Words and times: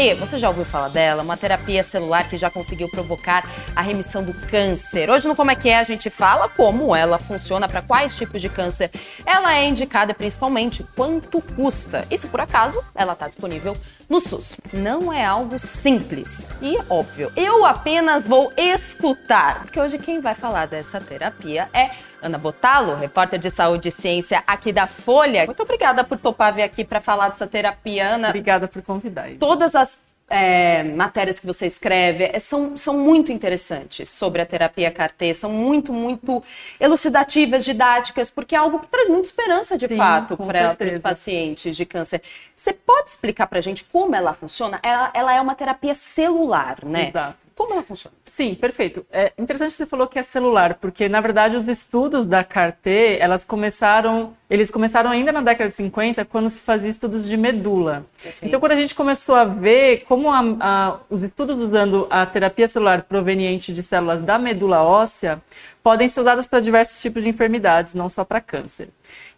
Você 0.00 0.38
já 0.38 0.48
ouviu 0.48 0.64
falar 0.64 0.88
dela? 0.88 1.22
Uma 1.22 1.36
terapia 1.36 1.82
celular 1.82 2.26
que 2.26 2.38
já 2.38 2.48
conseguiu 2.48 2.88
provocar 2.88 3.46
a 3.76 3.82
remissão 3.82 4.24
do 4.24 4.32
câncer. 4.32 5.10
Hoje 5.10 5.28
no 5.28 5.36
Como 5.36 5.50
é 5.50 5.54
que 5.54 5.68
é 5.68 5.78
a 5.78 5.84
gente 5.84 6.08
fala 6.08 6.48
como 6.48 6.96
ela 6.96 7.18
funciona, 7.18 7.68
para 7.68 7.82
quais 7.82 8.16
tipos 8.16 8.40
de 8.40 8.48
câncer 8.48 8.90
ela 9.26 9.54
é 9.54 9.68
indicada, 9.68 10.14
principalmente 10.14 10.82
quanto 10.96 11.42
custa. 11.54 12.06
E 12.10 12.16
se 12.16 12.28
por 12.28 12.40
acaso 12.40 12.82
ela 12.94 13.12
está 13.12 13.28
disponível 13.28 13.76
no 14.08 14.20
SUS. 14.20 14.56
Não 14.72 15.12
é 15.12 15.24
algo 15.24 15.58
simples 15.58 16.50
e 16.62 16.76
óbvio. 16.88 17.30
Eu 17.36 17.64
apenas 17.66 18.26
vou 18.26 18.50
escutar, 18.56 19.62
porque 19.62 19.78
hoje 19.78 19.98
quem 19.98 20.18
vai 20.18 20.34
falar 20.34 20.66
dessa 20.66 20.98
terapia 20.98 21.68
é 21.72 21.90
Ana 22.22 22.36
Botalo, 22.36 22.96
repórter 22.96 23.38
de 23.38 23.50
saúde 23.50 23.88
e 23.88 23.90
ciência 23.90 24.42
aqui 24.46 24.72
da 24.72 24.86
Folha. 24.86 25.46
Muito 25.46 25.62
obrigada 25.62 26.04
por 26.04 26.18
topar 26.18 26.52
vir 26.52 26.62
aqui 26.62 26.84
para 26.84 27.00
falar 27.00 27.28
dessa 27.28 27.46
terapia, 27.46 28.14
Ana. 28.14 28.28
Obrigada 28.28 28.68
por 28.68 28.82
convidar. 28.82 29.30
Todas 29.38 29.74
as 29.74 29.89
é, 30.30 30.84
matérias 30.84 31.40
que 31.40 31.46
você 31.46 31.66
escreve 31.66 32.30
é, 32.32 32.38
são, 32.38 32.76
são 32.76 32.96
muito 32.96 33.32
interessantes 33.32 34.08
sobre 34.08 34.40
a 34.40 34.46
terapia 34.46 34.88
CAR-T, 34.90 35.34
são 35.34 35.50
muito, 35.50 35.92
muito 35.92 36.40
elucidativas, 36.78 37.64
didáticas, 37.64 38.30
porque 38.30 38.54
é 38.54 38.58
algo 38.58 38.78
que 38.78 38.86
traz 38.86 39.08
muita 39.08 39.26
esperança, 39.26 39.76
de 39.76 39.88
Sim, 39.88 39.96
fato, 39.96 40.36
para 40.36 40.76
os 40.96 41.02
pacientes 41.02 41.76
de 41.76 41.84
câncer. 41.84 42.22
Você 42.54 42.72
pode 42.72 43.10
explicar 43.10 43.48
para 43.48 43.58
a 43.58 43.62
gente 43.62 43.82
como 43.84 44.14
ela 44.14 44.32
funciona? 44.32 44.78
Ela, 44.84 45.10
ela 45.12 45.34
é 45.34 45.40
uma 45.40 45.56
terapia 45.56 45.94
celular, 45.94 46.84
né? 46.84 47.08
Exato. 47.08 47.49
Como 47.60 47.74
ela 47.74 47.82
funciona? 47.82 48.16
Sim, 48.24 48.54
perfeito. 48.54 49.04
É 49.12 49.34
interessante 49.36 49.72
que 49.72 49.76
você 49.76 49.84
falou 49.84 50.06
que 50.06 50.18
é 50.18 50.22
celular, 50.22 50.76
porque 50.76 51.10
na 51.10 51.20
verdade 51.20 51.58
os 51.58 51.68
estudos 51.68 52.26
da 52.26 52.42
CAR-T, 52.42 53.18
elas 53.20 53.44
começaram, 53.44 54.34
eles 54.48 54.70
começaram 54.70 55.10
ainda 55.10 55.30
na 55.30 55.42
década 55.42 55.68
de 55.68 55.76
50, 55.76 56.24
quando 56.24 56.48
se 56.48 56.62
fazia 56.62 56.88
estudos 56.88 57.28
de 57.28 57.36
medula. 57.36 58.06
Perfeito. 58.14 58.46
Então 58.46 58.58
quando 58.58 58.72
a 58.72 58.76
gente 58.76 58.94
começou 58.94 59.34
a 59.34 59.44
ver 59.44 60.04
como 60.08 60.32
a, 60.32 60.40
a, 60.58 61.00
os 61.10 61.22
estudos 61.22 61.58
usando 61.58 62.06
a 62.08 62.24
terapia 62.24 62.66
celular 62.66 63.02
proveniente 63.02 63.74
de 63.74 63.82
células 63.82 64.22
da 64.22 64.38
medula 64.38 64.82
óssea 64.82 65.42
podem 65.82 66.08
ser 66.08 66.20
usadas 66.20 66.46
para 66.46 66.60
diversos 66.60 67.00
tipos 67.00 67.22
de 67.22 67.28
enfermidades, 67.28 67.94
não 67.94 68.08
só 68.08 68.24
para 68.24 68.40
câncer. 68.40 68.88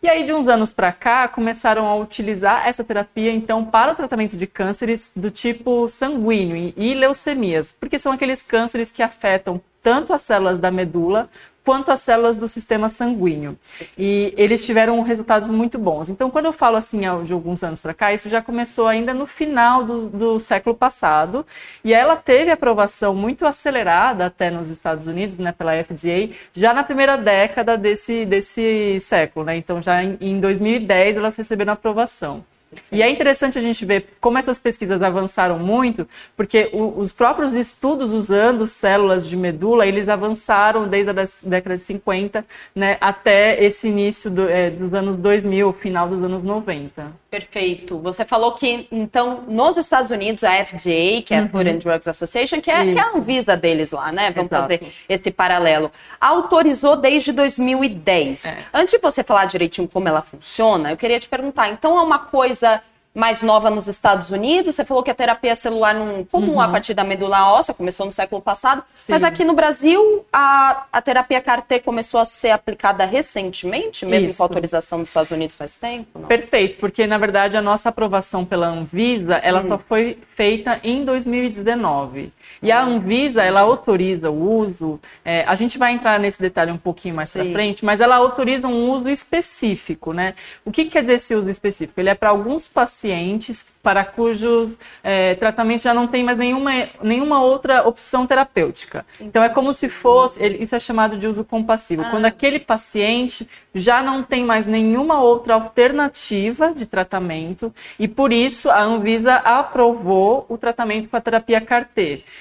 E 0.03 0.09
aí, 0.09 0.25
de 0.25 0.33
uns 0.33 0.49
anos 0.49 0.73
para 0.73 0.93
cá, 0.93 1.29
começaram 1.29 1.87
a 1.87 1.95
utilizar 1.97 2.67
essa 2.67 2.83
terapia, 2.83 3.31
então, 3.31 3.65
para 3.65 3.93
o 3.93 3.95
tratamento 3.95 4.37
de 4.37 4.47
cânceres 4.47 5.13
do 5.15 5.31
tipo 5.31 5.89
sanguíneo 5.89 6.73
e 6.77 6.95
leucemias, 6.95 7.75
porque 7.79 7.99
são 7.99 8.13
aqueles 8.13 8.43
cânceres 8.43 8.91
que 8.91 9.03
afetam 9.03 9.61
tanto 9.81 10.13
as 10.13 10.23
células 10.23 10.59
da 10.59 10.71
medula 10.71 11.29
quanto 11.65 11.91
as 11.91 12.01
células 12.01 12.37
do 12.37 12.49
sistema 12.49 12.89
sanguíneo. 12.89 13.57
E 13.97 14.35
eles 14.37 14.65
tiveram 14.65 15.01
resultados 15.03 15.49
muito 15.49 15.79
bons. 15.79 16.09
Então, 16.09 16.31
quando 16.31 16.47
eu 16.47 16.53
falo 16.53 16.77
assim 16.77 17.01
de 17.25 17.33
alguns 17.33 17.63
anos 17.63 17.81
para 17.81 17.95
cá, 17.95 18.13
isso 18.13 18.29
já 18.29 18.43
começou 18.43 18.87
ainda 18.87 19.15
no 19.15 19.27
final 19.27 19.85
do, 19.85 20.09
do, 20.09 20.41
século 20.41 20.75
passado, 20.75 21.47
e 21.85 21.93
ela 21.93 22.17
teve 22.17 22.51
aprovação 22.51 23.15
muito 23.15 23.47
acelerada 23.47 24.27
até 24.27 24.51
nos 24.51 24.71
Estados 24.71 25.07
Unidos, 25.07 25.39
né, 25.39 25.53
pela 25.53 25.73
FDA, 25.83 26.31
já 26.53 26.75
na 26.75 26.83
primeira 26.83 27.17
década 27.17 27.77
desse, 27.77 28.27
desse 28.27 28.99
século. 29.01 29.47
Né? 29.47 29.57
Então, 29.57 29.83
já 29.83 30.03
em, 30.03 30.17
em 30.21 30.41
2010 30.41 31.17
elas 31.17 31.37
receberam 31.37 31.73
aprovação. 31.73 32.45
E 32.91 33.03
é 33.03 33.11
interessante 33.11 33.59
a 33.59 33.61
gente 33.61 33.85
ver 33.85 34.17
como 34.21 34.39
essas 34.39 34.59
pesquisas 34.59 35.03
avançaram 35.03 35.59
muito, 35.59 36.07
porque 36.37 36.71
o, 36.73 36.99
os 36.99 37.13
próprios 37.13 37.55
estudos 37.55 38.13
usando 38.13 38.67
células 38.67 39.27
de 39.27 39.37
medula, 39.37 39.87
eles 39.87 40.09
avançaram 40.09 40.89
desde 40.89 41.11
a 41.11 41.25
década 41.45 41.77
de 41.77 41.83
50 41.83 42.45
né, 42.75 42.97
até 43.01 43.63
esse 43.63 43.89
início 43.89 44.31
do, 44.31 44.49
é, 44.49 44.71
dos 44.71 44.95
anos 44.95 45.17
2000, 45.17 45.73
final 45.73 46.09
dos 46.09 46.23
anos 46.23 46.43
90. 46.43 47.22
Perfeito. 47.33 47.99
Você 48.01 48.27
falou 48.27 48.53
que, 48.53 48.87
então, 48.93 49.45
nos 49.49 49.79
Estados 49.79 50.11
Unidos, 50.11 50.45
a 50.45 50.63
FDA, 50.63 51.23
que 51.25 51.33
é 51.33 51.39
a 51.39 51.41
uhum. 51.41 51.49
Food 51.49 51.71
and 51.71 51.79
Drugs 51.79 52.07
Association, 52.07 52.61
que 52.61 52.71
é, 52.71 52.93
que 52.93 52.99
é, 52.99 53.01
a 53.01 53.17
Anvisa 53.17 53.57
deles 53.57 53.91
lá, 53.91 54.13
né? 54.13 54.31
Vamos 54.31 54.53
Exato. 54.53 54.63
fazer 54.65 54.93
esse 55.09 55.31
paralelo. 55.31 55.91
Autorizou 56.21 56.95
desde 56.95 57.33
2010. 57.33 58.45
É. 58.45 58.59
Antes 58.75 58.93
de 58.93 59.01
você 59.01 59.25
falar 59.25 59.47
direitinho 59.47 59.89
como 59.89 60.07
ela 60.07 60.21
funciona, 60.21 60.91
eu 60.91 60.97
queria 60.99 61.19
te 61.19 61.27
perguntar, 61.27 61.71
então 61.71 61.99
é 61.99 62.03
uma 62.03 62.19
coisa 62.19 62.83
mais 63.15 63.43
nova 63.43 63.71
nos 63.71 63.89
Estados 63.89 64.31
Unidos. 64.31 64.75
Você 64.75 64.85
falou 64.85 65.03
que 65.03 65.11
a 65.11 65.15
terapia 65.15 65.55
celular 65.55 65.95
não 65.95 66.25
comum 66.25 66.55
uhum. 66.55 66.61
a 66.61 66.69
partir 66.69 66.95
da 66.95 67.05
medula 67.05 67.53
óssea, 67.53 67.75
começou 67.75 68.07
no 68.07 68.13
século 68.13 68.41
passado. 68.41 68.83
Sim. 68.95 69.13
Mas 69.13 69.23
aqui 69.23 69.45
no 69.45 69.53
Brasil, 69.55 70.25
a, 70.33 70.87
a 70.93 71.03
terapia 71.03 71.41
CAR-T 71.41 71.81
começou 71.81 72.21
a 72.21 72.25
ser 72.25 72.51
aplicada 72.51 73.05
recentemente, 73.05 74.07
mesmo 74.07 74.31
Isso. 74.31 74.39
com 74.39 74.45
autorização 74.45 75.01
dos 75.01 75.09
Estados 75.09 75.31
Unidos 75.31 75.57
faz 75.57 75.77
tempo? 75.77 76.19
Não? 76.19 76.29
Perfeito, 76.29 76.79
porque 76.79 77.07
na 77.07 77.19
verdade 77.19 77.57
a 77.57 77.63
nossa 77.63 77.91
aprovação 77.91 78.45
pela 78.45 78.69
Anvisa, 78.69 79.35
ela 79.37 79.61
hum. 79.61 79.69
só 79.69 79.79
foi 79.79 80.19
feita 80.35 80.81
em 80.83 81.05
2019. 81.05 82.33
E 82.61 82.71
a. 82.71 82.83
Anvisa, 82.83 83.43
ela 83.43 83.61
autoriza 83.61 84.31
o 84.31 84.59
uso, 84.59 85.01
é, 85.25 85.45
a 85.47 85.55
gente 85.55 85.79
vai 85.79 85.93
entrar 85.93 86.19
nesse 86.19 86.41
detalhe 86.41 86.71
um 86.71 86.77
pouquinho 86.79 87.15
mais 87.15 87.33
para 87.33 87.45
frente, 87.45 87.85
mas 87.85 88.01
ela 88.01 88.17
autoriza 88.17 88.69
um 88.69 88.91
uso 88.91 89.09
específico, 89.09 90.13
né? 90.13 90.35
O 90.65 90.71
que, 90.71 90.85
que 90.85 90.91
quer 90.91 91.03
dizer 91.03 91.15
esse 91.15 91.35
uso 91.35 91.49
específico? 91.49 91.99
Ele 92.01 92.11
é 92.11 92.15
para 92.15 92.31
alguns 92.31 92.67
pacientes 92.67 93.65
para 93.83 94.05
cujos 94.05 94.79
é, 95.03 95.35
tratamentos 95.35 95.83
já 95.83 95.93
não 95.93 96.07
tem 96.07 96.23
mais 96.23 96.39
nenhuma, 96.39 96.71
nenhuma 97.03 97.43
outra 97.43 97.87
opção 97.87 98.27
terapêutica. 98.27 99.05
Entendi. 99.15 99.29
Então 99.29 99.43
é 99.43 99.49
como 99.49 99.75
se 99.75 99.89
fosse, 99.89 100.45
isso 100.61 100.75
é 100.75 100.81
chamado 100.81 101.19
de 101.19 101.27
uso 101.27 101.45
compassivo, 101.45 102.03
ah. 102.03 102.11
quando 102.11 102.27
aquele 102.27 102.61
paciente 102.61 103.49
já 103.75 104.03
não 104.03 104.23
tem 104.23 104.45
mais 104.45 104.67
nenhuma 104.67 105.21
outra 105.21 105.55
alternativa 105.55 106.73
de 106.73 106.87
tratamento 106.87 107.75
e 107.99 108.07
por 108.07 108.33
isso 108.33 108.71
a 108.71 108.83
Anvisa 108.83 109.37
aprovou 109.37 110.47
o 110.49 110.57
tratamento 110.57 111.09
com 111.09 111.17
a 111.17 111.21
terapia 111.21 111.61
CAR-T, 111.61 112.25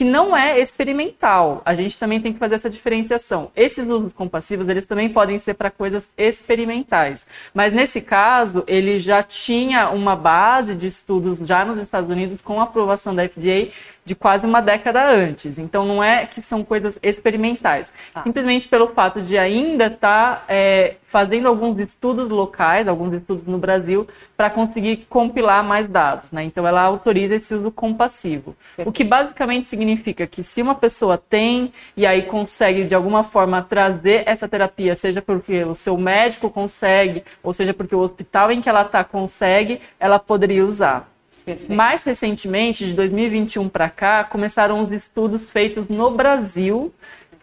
que 0.00 0.04
não 0.04 0.34
é 0.34 0.58
experimental. 0.58 1.60
A 1.62 1.74
gente 1.74 1.98
também 1.98 2.22
tem 2.22 2.32
que 2.32 2.38
fazer 2.38 2.54
essa 2.54 2.70
diferenciação. 2.70 3.50
Esses 3.54 3.86
usos 3.86 4.14
compassivos, 4.14 4.66
eles 4.66 4.86
também 4.86 5.10
podem 5.10 5.38
ser 5.38 5.52
para 5.52 5.70
coisas 5.70 6.08
experimentais. 6.16 7.26
Mas 7.52 7.70
nesse 7.70 8.00
caso, 8.00 8.64
ele 8.66 8.98
já 8.98 9.22
tinha 9.22 9.90
uma 9.90 10.16
base 10.16 10.74
de 10.74 10.86
estudos 10.86 11.40
já 11.40 11.66
nos 11.66 11.76
Estados 11.76 12.08
Unidos 12.08 12.40
com 12.40 12.62
aprovação 12.62 13.14
da 13.14 13.28
FDA 13.28 13.68
de 14.04 14.14
quase 14.14 14.46
uma 14.46 14.60
década 14.60 15.08
antes. 15.08 15.58
Então 15.58 15.84
não 15.84 16.02
é 16.02 16.26
que 16.26 16.40
são 16.40 16.64
coisas 16.64 16.98
experimentais. 17.02 17.92
Ah. 18.14 18.22
Simplesmente 18.22 18.66
pelo 18.66 18.88
fato 18.88 19.20
de 19.20 19.36
ainda 19.36 19.86
estar 19.86 20.36
tá, 20.36 20.44
é, 20.48 20.96
fazendo 21.04 21.46
alguns 21.46 21.78
estudos 21.78 22.28
locais, 22.28 22.88
alguns 22.88 23.12
estudos 23.14 23.44
no 23.46 23.58
Brasil, 23.58 24.08
para 24.36 24.50
conseguir 24.50 25.06
compilar 25.08 25.62
mais 25.62 25.86
dados. 25.86 26.32
Né? 26.32 26.44
Então 26.44 26.66
ela 26.66 26.82
autoriza 26.82 27.34
esse 27.34 27.54
uso 27.54 27.70
compassivo. 27.70 28.56
Perfeito. 28.76 28.88
O 28.88 28.92
que 28.92 29.04
basicamente 29.04 29.68
significa 29.68 29.89
que 30.26 30.42
se 30.42 30.62
uma 30.62 30.74
pessoa 30.74 31.16
tem 31.16 31.72
e 31.96 32.06
aí 32.06 32.22
consegue 32.22 32.84
de 32.84 32.94
alguma 32.94 33.22
forma 33.22 33.62
trazer 33.62 34.22
essa 34.26 34.48
terapia, 34.48 34.96
seja 34.96 35.22
porque 35.22 35.64
o 35.64 35.74
seu 35.74 35.96
médico 35.96 36.50
consegue, 36.50 37.24
ou 37.42 37.52
seja 37.52 37.72
porque 37.72 37.94
o 37.94 38.00
hospital 38.00 38.50
em 38.52 38.60
que 38.60 38.68
ela 38.68 38.82
está 38.82 39.04
consegue, 39.04 39.80
ela 39.98 40.18
poderia 40.18 40.64
usar. 40.64 41.10
Perfeito. 41.44 41.72
Mais 41.72 42.04
recentemente, 42.04 42.86
de 42.86 42.92
2021 42.92 43.68
para 43.68 43.88
cá, 43.88 44.24
começaram 44.24 44.80
os 44.80 44.92
estudos 44.92 45.50
feitos 45.50 45.88
no 45.88 46.10
Brasil, 46.10 46.92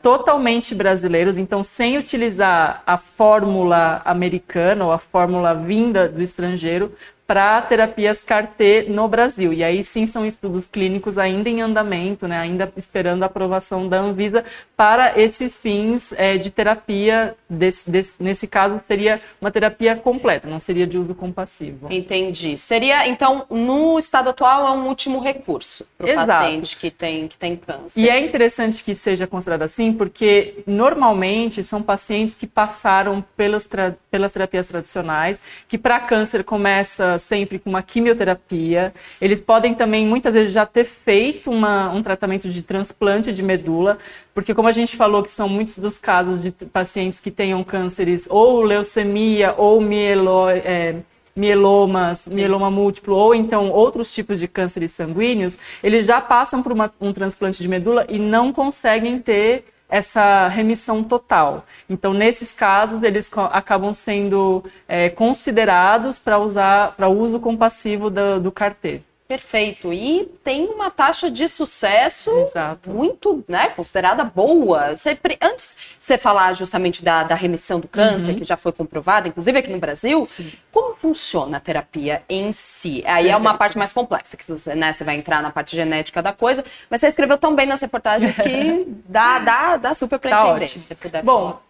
totalmente 0.01 0.75
brasileiros, 0.75 1.37
então 1.37 1.63
sem 1.63 1.97
utilizar 1.97 2.83
a 2.85 2.97
fórmula 2.97 4.01
americana 4.05 4.85
ou 4.85 4.91
a 4.91 4.97
fórmula 4.97 5.53
vinda 5.53 6.07
do 6.07 6.21
estrangeiro, 6.21 6.93
para 7.27 7.61
terapias 7.61 8.23
CAR-T 8.23 8.85
no 8.87 9.05
Brasil. 9.09 9.51
E 9.51 9.61
aí 9.61 9.83
sim 9.83 10.07
são 10.07 10.25
estudos 10.25 10.65
clínicos 10.65 11.17
ainda 11.17 11.49
em 11.49 11.61
andamento, 11.61 12.25
né, 12.25 12.37
ainda 12.37 12.71
esperando 12.77 13.23
a 13.23 13.25
aprovação 13.25 13.89
da 13.89 13.99
Anvisa 13.99 14.45
para 14.77 15.19
esses 15.19 15.57
fins 15.57 16.13
é, 16.13 16.37
de 16.37 16.49
terapia. 16.49 17.35
Desse, 17.49 17.89
desse, 17.89 18.21
nesse 18.21 18.47
caso, 18.47 18.79
seria 18.87 19.21
uma 19.41 19.51
terapia 19.51 19.95
completa, 19.95 20.47
não 20.47 20.59
seria 20.59 20.85
de 20.85 20.97
uso 20.97 21.15
compassivo. 21.15 21.87
Entendi. 21.89 22.57
Seria, 22.57 23.07
então, 23.07 23.45
no 23.49 23.97
estado 23.97 24.29
atual, 24.29 24.67
é 24.67 24.71
um 24.71 24.87
último 24.87 25.19
recurso 25.19 25.85
para 25.97 26.11
o 26.11 26.25
paciente 26.25 26.77
que 26.77 26.91
tem, 26.91 27.27
que 27.27 27.37
tem 27.37 27.55
câncer. 27.55 27.99
E 27.99 28.09
é 28.09 28.19
interessante 28.19 28.83
que 28.83 28.95
seja 28.95 29.25
considerado 29.27 29.63
assim, 29.63 29.91
porque 29.91 30.63
normalmente 30.65 31.63
são 31.63 31.81
pacientes 31.81 32.35
que 32.35 32.47
passaram 32.47 33.23
pelas, 33.35 33.67
pelas 34.09 34.31
terapias 34.31 34.67
tradicionais, 34.67 35.41
que 35.67 35.77
para 35.77 35.99
câncer 35.99 36.43
começa 36.43 37.16
sempre 37.19 37.59
com 37.59 37.69
uma 37.69 37.81
quimioterapia. 37.81 38.93
Eles 39.21 39.39
podem 39.39 39.73
também, 39.73 40.05
muitas 40.05 40.33
vezes, 40.33 40.51
já 40.51 40.65
ter 40.65 40.85
feito 40.85 41.49
uma, 41.49 41.91
um 41.91 42.01
tratamento 42.01 42.49
de 42.49 42.61
transplante 42.61 43.31
de 43.31 43.43
medula, 43.43 43.97
porque, 44.33 44.53
como 44.53 44.67
a 44.67 44.71
gente 44.71 44.95
falou, 44.95 45.23
que 45.23 45.31
são 45.31 45.49
muitos 45.49 45.77
dos 45.77 45.99
casos 45.99 46.41
de 46.41 46.51
pacientes 46.51 47.19
que 47.19 47.31
tenham 47.31 47.63
cânceres 47.63 48.27
ou 48.29 48.61
leucemia 48.61 49.53
ou 49.57 49.81
mielo, 49.81 50.49
é, 50.49 50.97
mielomas, 51.37 52.19
Sim. 52.19 52.35
mieloma 52.35 52.71
múltiplo 52.71 53.15
ou 53.15 53.35
então 53.35 53.69
outros 53.69 54.13
tipos 54.13 54.39
de 54.39 54.47
cânceres 54.47 54.91
sanguíneos, 54.91 55.57
eles 55.83 56.07
já 56.07 56.19
passam 56.19 56.63
por 56.63 56.71
uma, 56.71 56.91
um 56.99 57.13
transplante 57.13 57.61
de 57.61 57.69
medula 57.69 58.05
e 58.09 58.17
não 58.17 58.51
conseguem 58.51 59.19
ter 59.19 59.65
essa 59.89 60.47
remissão 60.47 61.03
total. 61.03 61.65
Então, 61.89 62.13
nesses 62.13 62.51
casos, 62.51 63.03
eles 63.03 63.31
acabam 63.51 63.93
sendo 63.93 64.63
é, 64.87 65.09
considerados 65.09 66.19
para 66.19 66.37
usar 66.37 66.95
para 66.95 67.07
uso 67.07 67.39
compassivo 67.39 68.09
do, 68.09 68.39
do 68.39 68.51
CAR-T. 68.51 69.06
Perfeito. 69.27 69.91
E 69.91 70.25
tem 70.43 70.67
uma 70.67 70.89
taxa 70.89 71.29
de 71.29 71.49
sucesso 71.49 72.31
Exato. 72.39 72.91
muito, 72.91 73.43
né, 73.47 73.69
considerada 73.69 74.23
boa. 74.23 74.95
Você, 74.95 75.17
antes 75.41 75.77
de 75.99 76.05
você 76.05 76.17
falar 76.17 76.53
justamente 76.53 77.03
da, 77.03 77.23
da 77.23 77.35
remissão 77.35 77.79
do 77.79 77.87
câncer, 77.87 78.31
uhum. 78.31 78.37
que 78.37 78.43
já 78.45 78.55
foi 78.55 78.71
comprovada, 78.71 79.27
inclusive 79.27 79.57
aqui 79.57 79.69
no 79.69 79.79
Brasil, 79.79 80.25
Sim. 80.25 80.51
como 80.71 80.95
funciona 80.95 81.57
a 81.57 81.59
terapia 81.59 82.23
em 82.29 82.53
si? 82.53 83.03
Aí 83.05 83.25
Perfeito. 83.25 83.33
é 83.33 83.35
uma 83.35 83.57
parte 83.57 83.77
mais 83.77 83.91
complexa, 83.91 84.37
que 84.37 84.45
você, 84.45 84.73
né, 84.73 84.93
você 84.93 85.03
vai 85.03 85.15
entrar 85.15 85.41
na 85.41 85.51
parte 85.51 85.75
genética 85.75 86.21
da 86.21 86.31
coisa, 86.31 86.63
mas 86.89 87.01
você 87.01 87.07
escreveu 87.07 87.37
tão 87.37 87.53
bem 87.53 87.65
nas 87.65 87.81
reportagens 87.81 88.37
que 88.37 88.87
dá, 89.09 89.39
dá, 89.39 89.77
dá 89.77 89.93
super 89.93 90.19
para 90.19 90.31
tá 90.31 90.49
entender. 90.49 90.67
Se 90.67 90.95
puder 90.95 91.21
Bom, 91.21 91.51
falar. 91.51 91.66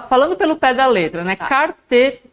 Falando 0.00 0.36
pelo 0.36 0.56
pé 0.56 0.74
da 0.74 0.86
letra, 0.86 1.24
né? 1.24 1.36
Tá. 1.36 1.46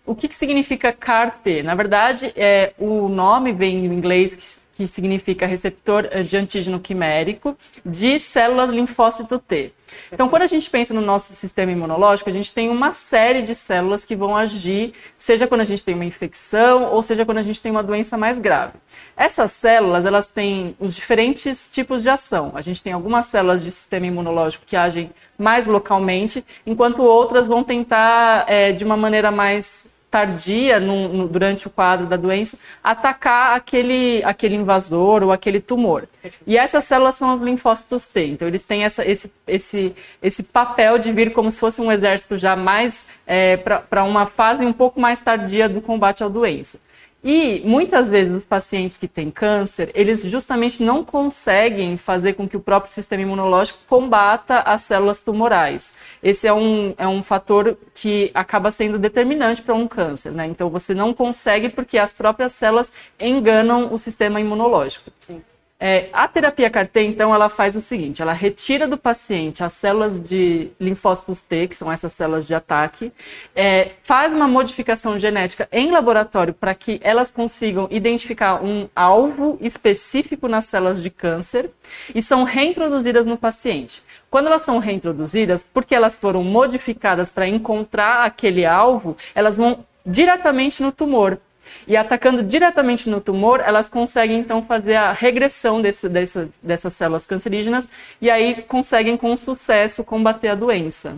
O 0.06 0.15
que, 0.15 0.27
que 0.27 0.35
significa 0.35 0.91
CAR-T? 0.91 1.63
Na 1.63 1.75
verdade, 1.75 2.33
é, 2.35 2.73
o 2.77 3.07
nome 3.07 3.51
vem 3.51 3.85
em 3.85 3.94
inglês 3.94 4.67
que 4.79 4.87
significa 4.87 5.45
receptor 5.45 6.07
eh, 6.09 6.23
de 6.23 6.37
antígeno 6.37 6.79
quimérico, 6.79 7.53
de 7.85 8.17
células 8.17 8.69
linfócito 8.69 9.37
T. 9.37 9.73
Então, 10.09 10.29
quando 10.29 10.43
a 10.43 10.47
gente 10.47 10.69
pensa 10.69 10.93
no 10.93 11.01
nosso 11.01 11.33
sistema 11.33 11.69
imunológico, 11.69 12.29
a 12.29 12.31
gente 12.31 12.53
tem 12.53 12.69
uma 12.69 12.93
série 12.93 13.41
de 13.41 13.53
células 13.53 14.05
que 14.05 14.15
vão 14.15 14.37
agir, 14.37 14.93
seja 15.17 15.47
quando 15.47 15.59
a 15.59 15.65
gente 15.65 15.83
tem 15.83 15.95
uma 15.95 16.05
infecção 16.05 16.93
ou 16.93 17.03
seja 17.03 17.25
quando 17.25 17.39
a 17.39 17.43
gente 17.43 17.61
tem 17.61 17.73
uma 17.73 17.83
doença 17.83 18.17
mais 18.17 18.39
grave. 18.39 18.71
Essas 19.17 19.51
células, 19.51 20.05
elas 20.05 20.27
têm 20.29 20.73
os 20.79 20.95
diferentes 20.95 21.69
tipos 21.69 22.01
de 22.01 22.09
ação. 22.09 22.53
A 22.55 22.61
gente 22.61 22.81
tem 22.81 22.93
algumas 22.93 23.25
células 23.25 23.61
de 23.61 23.71
sistema 23.71 24.05
imunológico 24.05 24.63
que 24.65 24.77
agem 24.77 25.11
mais 25.37 25.67
localmente, 25.67 26.45
enquanto 26.65 27.01
outras 27.01 27.47
vão 27.47 27.65
tentar, 27.65 28.45
é, 28.47 28.71
de 28.71 28.85
uma 28.85 28.95
maneira 28.95 29.29
mais 29.29 29.89
tardia 30.09 30.79
no, 30.79 31.07
no, 31.09 31.27
durante 31.27 31.67
o 31.67 31.69
quadro 31.69 32.07
da 32.07 32.17
doença 32.17 32.57
atacar 32.83 33.56
aquele, 33.56 34.23
aquele 34.23 34.56
invasor 34.56 35.23
ou 35.23 35.31
aquele 35.31 35.59
tumor. 35.59 36.07
E 36.45 36.57
essas 36.57 36.83
células 36.83 37.15
são 37.15 37.31
os 37.31 37.39
linfócitos 37.39 38.07
T. 38.07 38.25
Então, 38.25 38.47
eles 38.47 38.63
têm 38.63 38.83
essa, 38.83 39.06
esse, 39.06 39.31
esse, 39.47 39.95
esse 40.21 40.44
papel 40.44 40.97
de 40.97 41.11
vir 41.11 41.31
como 41.33 41.51
se 41.51 41.59
fosse 41.59 41.79
um 41.81 41.91
exército 41.91 42.38
já 42.38 42.56
mais 42.56 43.06
é, 43.25 43.57
para 43.57 44.03
uma 44.03 44.25
fase 44.25 44.65
um 44.65 44.73
pouco 44.73 45.00
mais 45.00 45.21
tardia 45.21 45.69
do 45.69 45.81
combate 45.81 46.23
à 46.23 46.27
doença. 46.27 46.79
E 47.24 47.62
muitas 47.66 48.10
vezes 48.10 48.33
os 48.33 48.45
pacientes 48.45 48.95
que 48.95 49.07
têm 49.07 49.30
câncer, 49.30 49.92
eles 49.94 50.24
justamente 50.24 50.81
não 50.81 51.04
conseguem 51.04 51.98
fazer 51.98 52.33
com 52.33 52.48
que 52.48 52.56
o 52.56 52.62
próprio 52.62 52.94
sistema 52.94 53.21
imunológico 53.21 53.80
combata 53.88 54.60
as 54.60 54.83
células 54.83 55.19
tumorais. 55.19 55.94
Esse 56.24 56.48
é 56.48 56.54
um, 56.54 56.94
é 56.98 57.07
um 57.07 57.21
fator 57.21 57.77
que 57.94 58.31
acaba 58.33 58.71
sendo 58.71 58.98
determinante 58.98 59.62
para 59.62 59.75
um 59.75 59.88
câncer, 59.88 60.31
né? 60.31 60.48
Então 60.48 60.69
você 60.69 60.94
não 60.94 61.13
consegue 61.13 61.68
porque 61.68 61.98
as 61.98 62.13
próprias 62.13 62.54
células 62.54 62.92
enganam 63.19 63.94
o 63.94 63.98
sistema 63.98 64.39
imunológico. 64.39 65.12
Sim. 65.19 65.42
É, 65.81 66.09
a 66.11 66.27
terapia 66.27 66.69
CAR-T, 66.69 67.01
então, 67.01 67.33
ela 67.33 67.47
faz 67.47 67.73
o 67.73 67.79
seguinte: 67.79 68.21
ela 68.21 68.33
retira 68.33 68.85
do 68.85 68.97
paciente 68.97 69.63
as 69.63 69.71
células 69.71 70.19
de 70.19 70.71
linfócitos 70.77 71.41
T, 71.41 71.69
que 71.69 71.75
são 71.75 71.89
essas 71.89 72.11
células 72.11 72.45
de 72.45 72.53
ataque, 72.53 73.13
é, 73.55 73.91
faz 74.03 74.33
uma 74.33 74.45
modificação 74.45 75.17
genética 75.17 75.69
em 75.71 75.89
laboratório 75.89 76.53
para 76.53 76.75
que 76.75 76.99
elas 77.01 77.31
consigam 77.31 77.87
identificar 77.89 78.61
um 78.61 78.89
alvo 78.93 79.57
específico 79.61 80.49
nas 80.49 80.65
células 80.65 81.01
de 81.01 81.09
câncer 81.09 81.71
e 82.13 82.21
são 82.21 82.43
reintroduzidas 82.43 83.25
no 83.25 83.37
paciente. 83.37 84.03
Quando 84.29 84.47
elas 84.47 84.63
são 84.63 84.79
reintroduzidas, 84.79 85.65
porque 85.73 85.95
elas 85.95 86.17
foram 86.17 86.43
modificadas 86.43 87.29
para 87.29 87.47
encontrar 87.47 88.25
aquele 88.25 88.65
alvo, 88.65 89.15
elas 89.33 89.55
vão 89.55 89.85
diretamente 90.05 90.83
no 90.83 90.91
tumor, 90.91 91.39
e 91.88 91.98
atacando 91.98 92.44
diretamente 92.44 93.10
no 93.10 93.19
tumor, 93.19 93.62
elas 93.66 93.89
conseguem 93.89 94.39
então 94.39 94.62
fazer 94.62 94.95
a 94.95 95.12
regressão 95.12 95.81
desse, 95.81 96.07
desse, 96.07 96.48
dessas 96.62 96.94
células 96.94 97.25
cancerígenas 97.25 97.88
e 98.21 98.30
aí 98.30 98.63
conseguem 98.63 99.18
com 99.18 99.36
sucesso 99.36 100.04
combater 100.04 100.50
a 100.50 100.56
doença. 100.56 101.16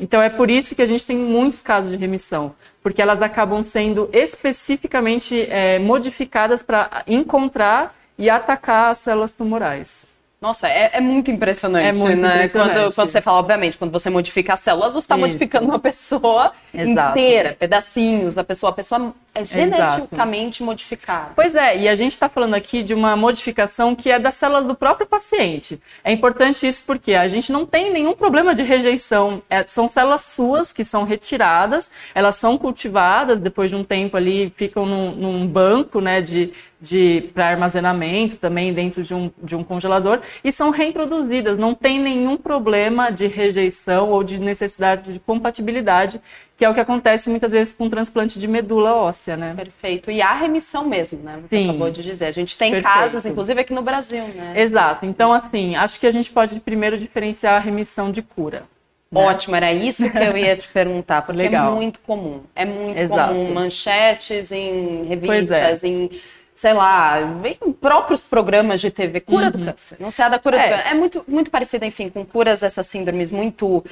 Então 0.00 0.22
é 0.22 0.30
por 0.30 0.50
isso 0.50 0.74
que 0.74 0.82
a 0.82 0.86
gente 0.86 1.04
tem 1.04 1.16
muitos 1.16 1.60
casos 1.60 1.90
de 1.90 1.96
remissão, 1.96 2.54
porque 2.82 3.02
elas 3.02 3.20
acabam 3.20 3.62
sendo 3.62 4.08
especificamente 4.12 5.46
é, 5.50 5.78
modificadas 5.78 6.62
para 6.62 7.02
encontrar 7.06 7.94
e 8.16 8.30
atacar 8.30 8.90
as 8.90 8.98
células 8.98 9.32
tumorais. 9.32 10.06
Nossa, 10.44 10.68
é, 10.68 10.90
é, 10.92 11.00
muito 11.00 11.30
impressionante, 11.30 11.86
é 11.86 11.92
muito 11.94 12.20
né? 12.20 12.34
Impressionante. 12.34 12.74
Quando, 12.74 12.94
quando, 12.94 13.10
você 13.10 13.22
fala, 13.22 13.38
obviamente, 13.38 13.78
quando 13.78 13.90
você 13.90 14.10
modifica 14.10 14.52
as 14.52 14.60
células, 14.60 14.92
você 14.92 15.04
está 15.04 15.16
modificando 15.16 15.64
uma 15.64 15.78
pessoa 15.78 16.52
Exato. 16.72 17.18
inteira, 17.18 17.56
pedacinhos 17.58 18.34
da 18.34 18.44
pessoa. 18.44 18.68
A 18.68 18.74
pessoa 18.74 19.14
é 19.34 19.42
geneticamente 19.42 20.58
Exato. 20.58 20.64
modificada. 20.64 21.32
Pois 21.34 21.54
é, 21.54 21.76
e 21.76 21.88
a 21.88 21.94
gente 21.94 22.12
está 22.12 22.28
falando 22.28 22.54
aqui 22.54 22.82
de 22.82 22.94
uma 22.94 23.16
modificação 23.16 23.94
que 23.94 24.10
é 24.10 24.18
das 24.18 24.36
células 24.36 24.64
do 24.64 24.74
próprio 24.74 25.06
paciente. 25.06 25.80
É 26.04 26.12
importante 26.12 26.66
isso 26.66 26.84
porque 26.86 27.14
a 27.14 27.26
gente 27.26 27.50
não 27.52 27.66
tem 27.66 27.90
nenhum 27.90 28.14
problema 28.14 28.54
de 28.54 28.62
rejeição. 28.62 29.42
É, 29.50 29.64
são 29.66 29.88
células 29.88 30.22
suas 30.22 30.72
que 30.72 30.84
são 30.84 31.04
retiradas, 31.04 31.90
elas 32.14 32.36
são 32.36 32.56
cultivadas, 32.56 33.40
depois 33.40 33.70
de 33.70 33.76
um 33.76 33.82
tempo 33.82 34.16
ali 34.16 34.52
ficam 34.56 34.86
num, 34.86 35.10
num 35.12 35.46
banco 35.46 36.00
né, 36.00 36.20
de 36.20 36.52
de 36.84 37.30
para 37.32 37.48
armazenamento 37.48 38.36
também 38.36 38.72
dentro 38.72 39.02
de 39.02 39.14
um, 39.14 39.30
de 39.42 39.56
um 39.56 39.64
congelador 39.64 40.20
e 40.44 40.52
são 40.52 40.68
reintroduzidas. 40.68 41.56
Não 41.56 41.74
tem 41.74 41.98
nenhum 41.98 42.36
problema 42.36 43.10
de 43.10 43.26
rejeição 43.26 44.10
ou 44.10 44.22
de 44.22 44.38
necessidade 44.38 45.14
de 45.14 45.18
compatibilidade, 45.18 46.20
que 46.56 46.64
é 46.64 46.70
o 46.70 46.74
que 46.74 46.80
acontece 46.80 47.28
muitas 47.28 47.50
vezes 47.50 47.74
com 47.74 47.90
transplante 47.90 48.38
de 48.38 48.46
medula 48.46 48.94
óssea, 48.94 49.36
né? 49.36 49.54
Perfeito. 49.56 50.10
E 50.10 50.22
há 50.22 50.32
remissão 50.34 50.84
mesmo, 50.86 51.20
né? 51.22 51.40
Você 51.42 51.56
Sim. 51.56 51.70
acabou 51.70 51.90
de 51.90 52.02
dizer. 52.02 52.26
A 52.26 52.32
gente 52.32 52.56
tem 52.56 52.70
Perfeito. 52.70 52.94
casos, 52.94 53.26
inclusive 53.26 53.60
aqui 53.60 53.72
no 53.72 53.82
Brasil, 53.82 54.24
né? 54.28 54.54
Exato. 54.56 55.04
Então, 55.04 55.32
assim, 55.32 55.74
acho 55.74 55.98
que 55.98 56.06
a 56.06 56.12
gente 56.12 56.30
pode 56.30 56.58
primeiro 56.60 56.96
diferenciar 56.96 57.54
a 57.54 57.58
remissão 57.58 58.12
de 58.12 58.22
cura. 58.22 58.62
Né? 59.10 59.20
Ótimo, 59.20 59.56
era 59.56 59.72
isso 59.72 60.08
que 60.10 60.18
eu 60.18 60.36
ia 60.36 60.56
te 60.56 60.68
perguntar, 60.68 61.22
porque 61.22 61.40
é 61.40 61.44
Legal. 61.44 61.72
é 61.72 61.74
muito 61.74 62.00
comum. 62.00 62.42
É 62.54 62.64
muito 62.64 62.98
Exato. 62.98 63.32
comum 63.32 63.52
manchetes 63.52 64.52
em 64.52 65.02
é. 65.02 65.08
revistas, 65.08 65.82
é. 65.82 65.88
em 65.88 66.10
sei 66.54 66.72
lá, 66.72 67.18
em 67.60 67.72
próprios 67.72 68.20
programas 68.20 68.80
de 68.80 68.88
TV, 68.88 69.20
cura 69.20 69.46
uhum. 69.46 69.50
do 69.50 69.64
câncer. 69.64 69.96
Não 69.98 70.10
sei 70.10 70.24
a 70.24 70.28
da 70.28 70.38
cura 70.38 70.56
é. 70.56 70.62
do 70.62 70.76
câncer. 70.76 70.88
É 70.88 70.94
muito, 70.94 71.24
muito 71.26 71.50
parecida, 71.50 71.84
enfim, 71.84 72.08
com 72.08 72.24
curas 72.24 72.62
essas 72.62 72.86
síndromes 72.86 73.32
muito 73.32 73.84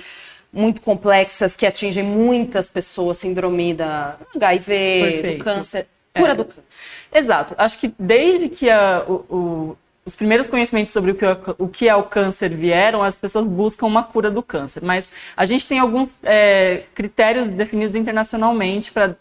muito 0.52 0.82
complexas 0.82 1.56
que 1.56 1.64
atingem 1.64 2.02
muitas 2.04 2.68
pessoas, 2.68 3.16
síndrome 3.16 3.72
da 3.72 4.16
HIV, 4.36 4.66
Perfeito. 4.66 5.38
do 5.38 5.44
câncer, 5.44 5.86
cura 6.14 6.32
é. 6.32 6.34
do 6.34 6.44
câncer. 6.44 6.96
Exato. 7.12 7.54
Acho 7.56 7.78
que 7.78 7.94
desde 7.98 8.48
que 8.48 8.68
a, 8.68 9.04
o, 9.08 9.12
o, 9.12 9.78
os 10.04 10.14
primeiros 10.14 10.46
conhecimentos 10.46 10.92
sobre 10.92 11.12
o 11.12 11.14
que, 11.14 11.24
o 11.58 11.68
que 11.68 11.88
é 11.88 11.94
o 11.94 12.02
câncer 12.02 12.54
vieram, 12.54 13.02
as 13.02 13.16
pessoas 13.16 13.46
buscam 13.46 13.86
uma 13.86 14.02
cura 14.02 14.30
do 14.30 14.42
câncer. 14.42 14.82
Mas 14.84 15.08
a 15.34 15.46
gente 15.46 15.66
tem 15.66 15.78
alguns 15.78 16.16
é, 16.22 16.82
critérios 16.94 17.48
definidos 17.48 17.96
internacionalmente 17.96 18.92
para 18.92 19.16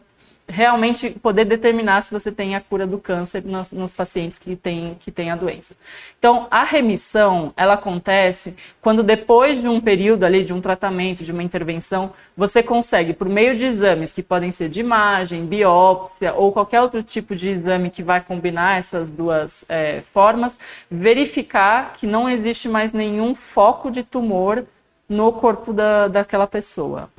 realmente 0.48 1.10
poder 1.10 1.46
determinar 1.46 2.02
se 2.02 2.14
você 2.14 2.32
tem 2.32 2.56
a 2.56 2.62
cura 2.62 2.86
do 2.86 2.98
câncer 2.98 3.44
nos, 3.44 3.72
nos, 3.72 3.94
pacientes 3.94 4.38
que 4.38 4.56
têm 4.56 4.98
que 5.00 5.12
tem 5.12 5.32
a 5.32 5.36
doença. 5.36 5.76
Então, 6.20 6.48
a 6.52 6.64
remissão, 6.64 7.52
ela 7.56 7.76
acontece 7.76 8.56
quando 8.82 9.04
depois 9.04 9.62
de 9.62 9.68
um 9.68 9.80
período 9.80 10.24
ali, 10.24 10.44
de 10.44 10.54
um 10.54 10.62
tratamento, 10.62 11.24
de 11.24 11.32
uma 11.32 11.44
intervenção, 11.44 12.12
você 12.36 12.62
consegue, 12.62 13.14
por 13.14 13.30
meio 13.30 13.56
de 13.56 13.66
exames 13.66 14.12
que 14.12 14.22
podem 14.22 14.52
ser 14.52 14.70
de 14.70 14.80
imagem, 14.80 15.46
biópsia 15.46 16.34
ou 16.34 16.52
qualquer 16.52 16.82
outro 16.82 17.02
tipo 17.02 17.36
de 17.36 17.50
exame 17.50 17.90
que 17.90 18.04
vai 18.04 18.22
combinar 18.22 18.78
essas 18.78 19.10
duas 19.10 19.66
é, 19.70 20.02
formas, 20.14 20.58
verificar 20.90 21.94
que 21.94 22.06
não 22.06 22.30
existe 22.30 22.68
mais 22.68 22.94
nenhum 22.94 23.34
foco 23.34 23.90
de 23.90 24.04
tumor 24.04 24.66
no 25.08 25.34
corpo 25.34 25.74
da, 25.74 26.08
daquela 26.08 26.48
pessoa. 26.48 27.10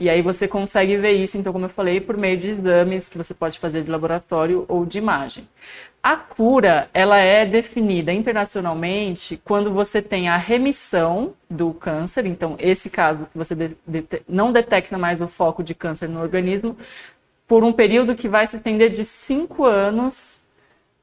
E 0.00 0.08
aí 0.08 0.22
você 0.22 0.48
consegue 0.48 0.96
ver 0.96 1.12
isso, 1.12 1.36
então, 1.36 1.52
como 1.52 1.66
eu 1.66 1.68
falei, 1.68 2.00
por 2.00 2.16
meio 2.16 2.38
de 2.38 2.48
exames 2.48 3.06
que 3.06 3.18
você 3.18 3.34
pode 3.34 3.58
fazer 3.58 3.82
de 3.82 3.90
laboratório 3.90 4.64
ou 4.66 4.86
de 4.86 4.96
imagem. 4.96 5.46
A 6.02 6.16
cura, 6.16 6.88
ela 6.94 7.18
é 7.18 7.44
definida 7.44 8.10
internacionalmente 8.10 9.38
quando 9.44 9.70
você 9.70 10.00
tem 10.00 10.26
a 10.30 10.38
remissão 10.38 11.34
do 11.50 11.74
câncer, 11.74 12.24
então 12.24 12.56
esse 12.58 12.88
caso 12.88 13.28
que 13.30 13.36
você 13.36 13.54
de, 13.54 13.76
de, 13.86 14.22
não 14.26 14.50
detecta 14.50 14.96
mais 14.96 15.20
o 15.20 15.28
foco 15.28 15.62
de 15.62 15.74
câncer 15.74 16.08
no 16.08 16.22
organismo, 16.22 16.74
por 17.46 17.62
um 17.62 17.70
período 17.70 18.16
que 18.16 18.26
vai 18.26 18.46
se 18.46 18.56
estender 18.56 18.88
de 18.88 19.04
cinco 19.04 19.66
anos 19.66 20.40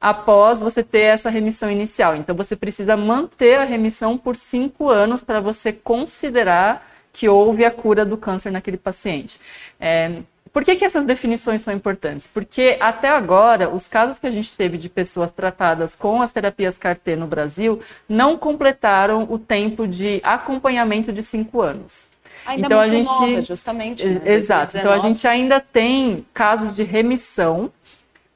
após 0.00 0.60
você 0.60 0.82
ter 0.82 1.02
essa 1.02 1.30
remissão 1.30 1.70
inicial. 1.70 2.16
Então 2.16 2.34
você 2.34 2.56
precisa 2.56 2.96
manter 2.96 3.60
a 3.60 3.64
remissão 3.64 4.18
por 4.18 4.34
cinco 4.34 4.88
anos 4.88 5.22
para 5.22 5.38
você 5.38 5.72
considerar 5.72 6.87
que 7.12 7.28
houve 7.28 7.64
a 7.64 7.70
cura 7.70 8.04
do 8.04 8.16
câncer 8.16 8.50
naquele 8.50 8.76
paciente. 8.76 9.40
É, 9.80 10.22
por 10.52 10.64
que, 10.64 10.74
que 10.76 10.84
essas 10.84 11.04
definições 11.04 11.62
são 11.62 11.72
importantes? 11.72 12.26
Porque 12.26 12.76
até 12.80 13.08
agora, 13.08 13.68
os 13.68 13.86
casos 13.86 14.18
que 14.18 14.26
a 14.26 14.30
gente 14.30 14.52
teve 14.52 14.78
de 14.78 14.88
pessoas 14.88 15.30
tratadas 15.30 15.94
com 15.94 16.22
as 16.22 16.32
terapias 16.32 16.78
CAR-T 16.78 17.16
no 17.16 17.26
Brasil 17.26 17.80
não 18.08 18.36
completaram 18.36 19.26
o 19.30 19.38
tempo 19.38 19.86
de 19.86 20.20
acompanhamento 20.22 21.12
de 21.12 21.22
cinco 21.22 21.60
anos. 21.60 22.08
Ainda 22.46 22.66
então 22.66 22.80
a 22.80 22.88
gente 22.88 23.06
nova, 23.06 23.42
justamente. 23.42 24.04
Né? 24.06 24.32
Exato. 24.32 24.72
2019. 24.72 24.78
Então 24.78 24.92
a 24.92 24.98
gente 24.98 25.28
ainda 25.28 25.60
tem 25.60 26.26
casos 26.32 26.74
de 26.74 26.82
remissão, 26.82 27.70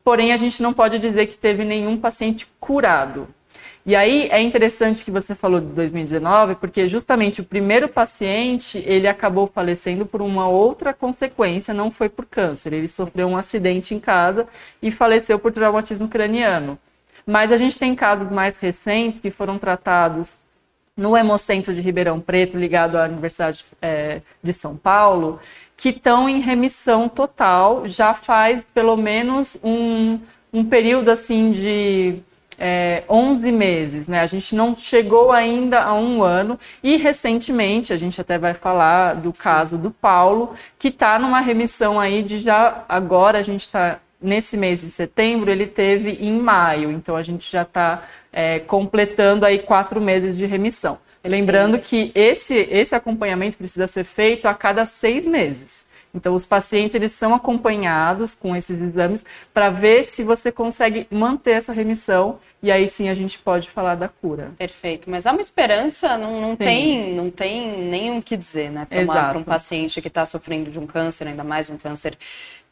porém 0.05 0.33
a 0.33 0.37
gente 0.37 0.63
não 0.63 0.73
pode 0.73 0.99
dizer 0.99 1.27
que 1.27 1.37
teve 1.37 1.65
nenhum 1.65 1.97
paciente 1.97 2.47
curado. 2.61 3.27
E 3.85 3.97
aí 3.97 4.29
é 4.31 4.41
interessante 4.41 5.05
que 5.05 5.11
você 5.11 5.35
falou 5.35 5.61
de 5.61 5.67
2019, 5.67 6.55
porque 6.55 6.87
justamente 6.87 7.41
o 7.41 7.45
primeiro 7.45 7.89
paciente, 7.89 8.79
ele 8.87 9.09
acabou 9.09 9.49
falecendo 9.49 10.07
por 10.07 10.23
uma 10.23 10.49
outra 10.49 10.95
consequência, 10.95 11.75
não 11.75 11.91
foi 11.91 12.09
por 12.09 12.25
câncer. 12.25 12.73
Ele 12.73 12.87
sofreu 12.87 13.27
um 13.27 13.37
acidente 13.37 13.93
em 13.93 13.99
casa 13.99 14.47
e 14.81 14.93
faleceu 14.93 15.37
por 15.39 15.51
traumatismo 15.51 16.09
craniano. 16.09 16.79
Mas 17.27 17.51
a 17.51 17.57
gente 17.57 17.77
tem 17.77 17.95
casos 17.95 18.31
mais 18.31 18.57
recentes 18.57 19.19
que 19.19 19.33
foram 19.33 19.59
tratados 19.59 20.39
no 20.97 21.17
Hemocentro 21.17 21.75
de 21.75 21.81
Ribeirão 21.81 22.21
Preto, 22.21 22.57
ligado 22.57 22.97
à 22.97 23.07
Universidade 23.07 23.65
é, 23.81 24.21
de 24.43 24.53
São 24.53 24.77
Paulo, 24.77 25.41
que 25.77 25.89
estão 25.89 26.29
em 26.29 26.41
remissão 26.41 27.09
total, 27.09 27.89
já 27.89 28.15
faz 28.15 28.65
pelo 28.65 28.97
menos 28.97 29.57
um, 29.65 30.21
um 30.53 30.65
período 30.65 31.11
assim 31.11 31.51
de 31.51 32.23
é, 32.65 33.03
11 33.11 33.51
meses, 33.51 34.07
né? 34.07 34.21
A 34.21 34.27
gente 34.27 34.55
não 34.55 34.73
chegou 34.73 35.33
ainda 35.33 35.83
a 35.83 35.95
um 35.95 36.23
ano 36.23 36.57
e 36.81 36.97
recentemente 36.97 37.93
a 37.93 37.97
gente 37.97 38.21
até 38.21 38.39
vai 38.39 38.55
falar 38.55 39.17
do 39.17 39.33
caso 39.33 39.77
do 39.77 39.91
Paulo, 39.91 40.55
que 40.79 40.87
está 40.87 41.19
numa 41.19 41.41
remissão 41.41 41.99
aí 41.99 42.23
de 42.23 42.39
já 42.39 42.85
agora 42.89 43.39
a 43.39 43.43
gente 43.43 43.63
está 43.63 43.99
nesse 44.21 44.57
mês 44.57 44.83
de 44.83 44.91
setembro 44.91 45.51
ele 45.51 45.67
teve 45.67 46.13
em 46.21 46.39
maio, 46.39 46.93
então 46.93 47.17
a 47.17 47.23
gente 47.23 47.51
já 47.51 47.63
está 47.63 48.05
é, 48.33 48.61
completando 48.61 49.45
aí 49.45 49.59
quatro 49.59 50.01
meses 50.01 50.37
de 50.37 50.47
remissão. 50.47 50.99
Lembrando 51.25 51.81
que 51.81 52.13
esse 52.15 52.69
esse 52.71 52.95
acompanhamento 52.95 53.57
precisa 53.57 53.89
ser 53.89 54.05
feito 54.05 54.47
a 54.47 54.55
cada 54.55 54.87
seis 54.87 55.27
meses. 55.27 55.85
Então, 56.15 56.35
os 56.35 56.45
pacientes 56.45 56.95
eles 56.95 57.13
são 57.13 57.35
acompanhados 57.35 58.35
com 58.35 58.55
esses 58.55 58.81
exames 58.81 59.25
para 59.53 59.71
ver 59.71 60.05
se 60.05 60.23
você 60.23 60.53
consegue 60.53 61.07
manter 61.11 61.53
essa 61.53 61.73
remissão 61.73 62.39
e 62.63 62.71
aí 62.71 62.87
sim 62.87 63.09
a 63.09 63.15
gente 63.15 63.39
pode 63.39 63.69
falar 63.69 63.97
da 63.97 64.09
cura. 64.09 64.53
Perfeito, 64.57 65.11
mas 65.11 65.27
há 65.27 65.33
uma 65.33 65.41
esperança, 65.41 66.17
não, 66.17 66.41
não 66.41 66.57
tem, 66.57 67.13
não 67.15 67.31
tem 67.31 68.17
o 68.17 68.23
que 68.23 68.37
dizer, 68.37 68.71
né? 68.71 68.87
Para 68.87 69.39
um 69.39 69.43
paciente 69.43 70.01
que 70.01 70.09
está 70.09 70.25
sofrendo 70.25 70.71
de 70.71 70.79
um 70.79 70.87
câncer, 70.87 71.27
ainda 71.27 71.43
mais 71.43 71.69
um 71.71 71.77
câncer 71.77 72.17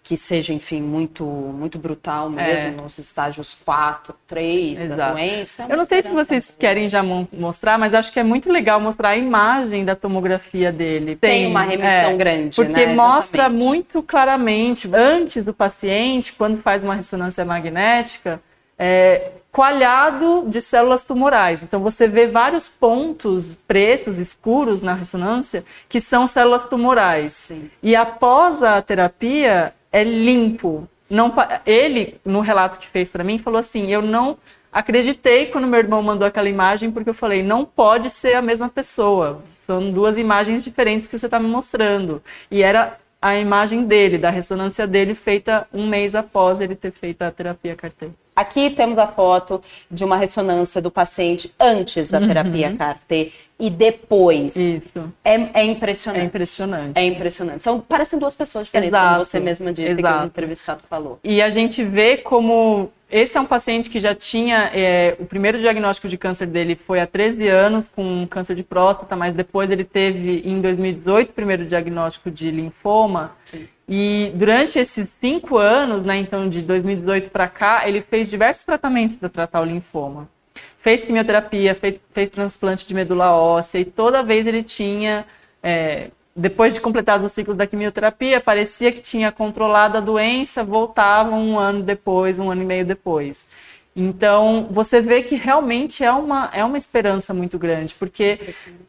que 0.02 0.16
seja, 0.16 0.52
enfim, 0.52 0.80
muito 0.80 1.24
muito 1.24 1.78
brutal 1.78 2.28
mesmo, 2.30 2.68
é. 2.68 2.70
nos 2.70 2.98
estágios 2.98 3.56
4, 3.64 4.14
3 4.26 4.82
Exato. 4.82 4.96
da 4.96 5.12
doença. 5.12 5.66
Eu 5.68 5.76
não 5.76 5.84
sei 5.84 6.02
se 6.02 6.08
vocês 6.10 6.56
querem 6.58 6.88
já 6.88 7.02
mostrar, 7.02 7.78
mas 7.78 7.94
acho 7.94 8.12
que 8.12 8.18
é 8.18 8.24
muito 8.24 8.50
legal 8.50 8.80
mostrar 8.80 9.10
a 9.10 9.16
imagem 9.16 9.84
da 9.84 9.94
tomografia 9.94 10.72
dele. 10.72 11.16
Tem, 11.16 11.42
Tem 11.42 11.46
uma 11.46 11.62
remissão 11.62 12.10
é, 12.10 12.16
grande, 12.16 12.56
Porque 12.56 12.86
né? 12.86 12.94
mostra 12.94 13.48
muito 13.48 14.02
claramente, 14.02 14.88
antes 14.92 15.46
o 15.46 15.52
paciente, 15.52 16.32
quando 16.32 16.56
faz 16.56 16.82
uma 16.82 16.94
ressonância 16.94 17.44
magnética, 17.44 18.40
é, 18.78 19.32
coalhado 19.52 20.44
de 20.48 20.60
células 20.60 21.02
tumorais. 21.02 21.62
Então 21.62 21.80
você 21.80 22.06
vê 22.06 22.26
vários 22.26 22.68
pontos 22.68 23.58
pretos, 23.68 24.18
escuros 24.18 24.80
na 24.80 24.94
ressonância, 24.94 25.64
que 25.88 26.00
são 26.00 26.26
células 26.26 26.66
tumorais. 26.66 27.32
Sim. 27.32 27.70
E 27.82 27.94
após 27.94 28.62
a 28.62 28.80
terapia, 28.80 29.74
é 29.92 30.04
limpo. 30.04 30.88
Não, 31.08 31.32
ele, 31.66 32.20
no 32.24 32.40
relato 32.40 32.78
que 32.78 32.86
fez 32.86 33.10
para 33.10 33.24
mim, 33.24 33.38
falou 33.38 33.58
assim: 33.58 33.90
eu 33.90 34.00
não 34.00 34.38
acreditei 34.72 35.46
quando 35.46 35.66
meu 35.66 35.80
irmão 35.80 36.02
mandou 36.02 36.26
aquela 36.26 36.48
imagem, 36.48 36.90
porque 36.90 37.10
eu 37.10 37.14
falei, 37.14 37.42
não 37.42 37.64
pode 37.64 38.08
ser 38.10 38.34
a 38.34 38.42
mesma 38.42 38.68
pessoa. 38.68 39.42
São 39.56 39.90
duas 39.90 40.16
imagens 40.16 40.62
diferentes 40.62 41.06
que 41.06 41.18
você 41.18 41.26
está 41.26 41.38
me 41.38 41.48
mostrando. 41.48 42.22
E 42.50 42.62
era 42.62 42.98
a 43.20 43.36
imagem 43.36 43.84
dele, 43.84 44.16
da 44.16 44.30
ressonância 44.30 44.86
dele, 44.86 45.14
feita 45.14 45.66
um 45.72 45.86
mês 45.86 46.14
após 46.14 46.60
ele 46.60 46.74
ter 46.74 46.90
feito 46.90 47.22
a 47.22 47.30
terapia 47.30 47.76
CAR-T. 47.76 48.08
Aqui 48.34 48.70
temos 48.70 48.98
a 48.98 49.06
foto 49.06 49.60
de 49.90 50.02
uma 50.02 50.16
ressonância 50.16 50.80
do 50.80 50.90
paciente 50.90 51.52
antes 51.60 52.10
da 52.10 52.18
terapia 52.20 52.70
uhum. 52.70 52.76
CAR-T 52.76 53.32
e 53.58 53.68
depois. 53.68 54.56
Isso. 54.56 55.12
É, 55.22 55.60
é, 55.60 55.64
impressionante. 55.64 56.22
É 56.22 56.24
impressionante. 56.24 56.98
É 56.98 57.04
impressionante. 57.04 57.62
São, 57.62 57.80
parecem 57.80 58.18
duas 58.18 58.34
pessoas 58.34 58.64
diferentes, 58.64 58.94
Exato. 58.94 59.12
como 59.12 59.24
você 59.26 59.40
mesma 59.40 59.72
disse, 59.72 59.90
Exato. 59.90 60.18
que 60.18 60.24
o 60.24 60.26
entrevistado 60.26 60.80
falou. 60.88 61.18
E 61.22 61.42
a 61.42 61.50
gente 61.50 61.84
vê 61.84 62.16
como 62.16 62.90
esse 63.10 63.36
é 63.36 63.40
um 63.40 63.46
paciente 63.46 63.90
que 63.90 63.98
já 63.98 64.14
tinha. 64.14 64.70
É, 64.72 65.16
o 65.18 65.26
primeiro 65.26 65.58
diagnóstico 65.58 66.08
de 66.08 66.16
câncer 66.16 66.46
dele 66.46 66.76
foi 66.76 67.00
há 67.00 67.06
13 67.06 67.48
anos, 67.48 67.88
com 67.88 68.26
câncer 68.28 68.54
de 68.54 68.62
próstata, 68.62 69.16
mas 69.16 69.34
depois 69.34 69.70
ele 69.70 69.84
teve, 69.84 70.42
em 70.44 70.60
2018, 70.60 71.30
o 71.30 71.32
primeiro 71.32 71.66
diagnóstico 71.66 72.30
de 72.30 72.50
linfoma. 72.50 73.32
Sim. 73.44 73.66
E 73.92 74.30
durante 74.36 74.78
esses 74.78 75.08
cinco 75.08 75.58
anos, 75.58 76.04
né, 76.04 76.16
então 76.16 76.48
de 76.48 76.62
2018 76.62 77.28
para 77.30 77.48
cá, 77.48 77.88
ele 77.88 78.00
fez 78.00 78.30
diversos 78.30 78.64
tratamentos 78.64 79.16
para 79.16 79.28
tratar 79.28 79.60
o 79.60 79.64
linfoma. 79.64 80.28
Fez 80.78 81.04
quimioterapia, 81.04 81.74
fez, 81.74 81.96
fez, 82.12 82.30
transplante 82.30 82.86
de 82.86 82.94
medula 82.94 83.34
óssea 83.34 83.80
e 83.80 83.84
toda 83.84 84.22
vez 84.22 84.46
ele 84.46 84.62
tinha, 84.62 85.26
é, 85.60 86.10
depois 86.34 86.74
de 86.74 86.80
completar 86.80 87.22
os 87.22 87.32
ciclos 87.32 87.56
da 87.56 87.66
quimioterapia, 87.66 88.40
parecia 88.40 88.92
que 88.92 89.00
tinha 89.00 89.32
controlado 89.32 89.98
a 89.98 90.00
doença, 90.00 90.62
voltava 90.62 91.34
um 91.34 91.58
ano 91.58 91.82
depois, 91.82 92.38
um 92.38 92.50
ano 92.50 92.62
e 92.62 92.66
meio 92.66 92.84
depois. 92.84 93.46
Então, 93.94 94.68
você 94.70 95.00
vê 95.00 95.20
que 95.20 95.34
realmente 95.34 96.04
é 96.04 96.12
uma, 96.12 96.48
é 96.52 96.64
uma 96.64 96.78
esperança 96.78 97.34
muito 97.34 97.58
grande, 97.58 97.92
porque 97.96 98.38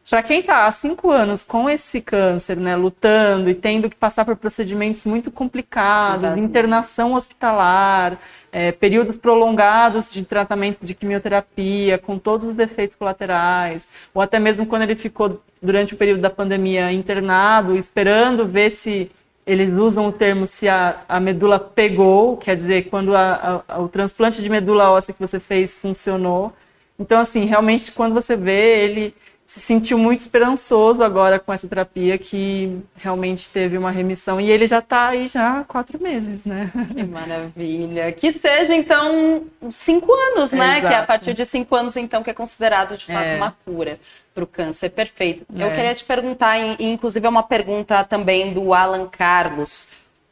para 0.08 0.22
quem 0.22 0.38
está 0.38 0.64
há 0.64 0.70
cinco 0.70 1.10
anos 1.10 1.42
com 1.42 1.68
esse 1.68 2.00
câncer, 2.00 2.56
né, 2.56 2.76
lutando 2.76 3.50
e 3.50 3.54
tendo 3.54 3.90
que 3.90 3.96
passar 3.96 4.24
por 4.24 4.36
procedimentos 4.36 5.02
muito 5.02 5.30
complicados, 5.30 6.36
internação 6.36 7.14
hospitalar, 7.14 8.16
é, 8.52 8.70
períodos 8.70 9.16
prolongados 9.16 10.12
de 10.12 10.24
tratamento 10.24 10.84
de 10.84 10.94
quimioterapia, 10.94 11.98
com 11.98 12.16
todos 12.16 12.46
os 12.46 12.60
efeitos 12.60 12.94
colaterais, 12.94 13.88
ou 14.14 14.22
até 14.22 14.38
mesmo 14.38 14.66
quando 14.66 14.82
ele 14.82 14.94
ficou 14.94 15.42
durante 15.62 15.94
o 15.94 15.96
período 15.96 16.20
da 16.20 16.30
pandemia 16.30 16.92
internado, 16.92 17.76
esperando 17.76 18.44
ver 18.46 18.70
se 18.70 19.10
eles 19.46 19.72
usam 19.72 20.08
o 20.08 20.12
termo 20.12 20.46
se 20.46 20.68
a, 20.68 21.02
a 21.08 21.18
medula 21.20 21.58
pegou, 21.58 22.36
quer 22.36 22.56
dizer, 22.56 22.88
quando 22.88 23.14
a, 23.14 23.64
a, 23.66 23.80
o 23.80 23.88
transplante 23.88 24.42
de 24.42 24.48
medula 24.48 24.90
óssea 24.90 25.14
que 25.14 25.20
você 25.20 25.40
fez 25.40 25.76
funcionou. 25.76 26.52
Então, 26.98 27.20
assim, 27.20 27.44
realmente, 27.44 27.90
quando 27.92 28.12
você 28.12 28.36
vê, 28.36 28.84
ele 28.84 29.14
se 29.52 29.60
sentiu 29.60 29.98
muito 29.98 30.20
esperançoso 30.20 31.04
agora 31.04 31.38
com 31.38 31.52
essa 31.52 31.68
terapia, 31.68 32.16
que 32.16 32.80
realmente 32.96 33.50
teve 33.50 33.76
uma 33.76 33.90
remissão. 33.90 34.40
E 34.40 34.50
ele 34.50 34.66
já 34.66 34.78
está 34.78 35.08
aí 35.08 35.26
já 35.26 35.60
há 35.60 35.64
quatro 35.64 36.02
meses, 36.02 36.46
né? 36.46 36.72
Que 36.90 37.02
maravilha. 37.02 38.10
Que 38.12 38.32
seja, 38.32 38.74
então, 38.74 39.44
cinco 39.70 40.10
anos, 40.10 40.52
né? 40.52 40.78
Exato. 40.78 40.86
Que 40.86 40.94
é 40.94 40.96
a 40.96 41.02
partir 41.02 41.34
de 41.34 41.44
cinco 41.44 41.76
anos, 41.76 41.98
então, 41.98 42.22
que 42.22 42.30
é 42.30 42.32
considerado, 42.32 42.96
de 42.96 43.04
fato, 43.04 43.26
é. 43.26 43.36
uma 43.36 43.54
cura 43.62 44.00
para 44.34 44.42
o 44.42 44.46
câncer. 44.46 44.88
Perfeito. 44.88 45.44
É. 45.54 45.64
Eu 45.64 45.70
queria 45.70 45.94
te 45.94 46.04
perguntar, 46.04 46.58
e 46.58 46.90
inclusive 46.90 47.26
é 47.26 47.28
uma 47.28 47.42
pergunta 47.42 48.02
também 48.04 48.54
do 48.54 48.72
Alan 48.72 49.06
Carlos. 49.06 49.86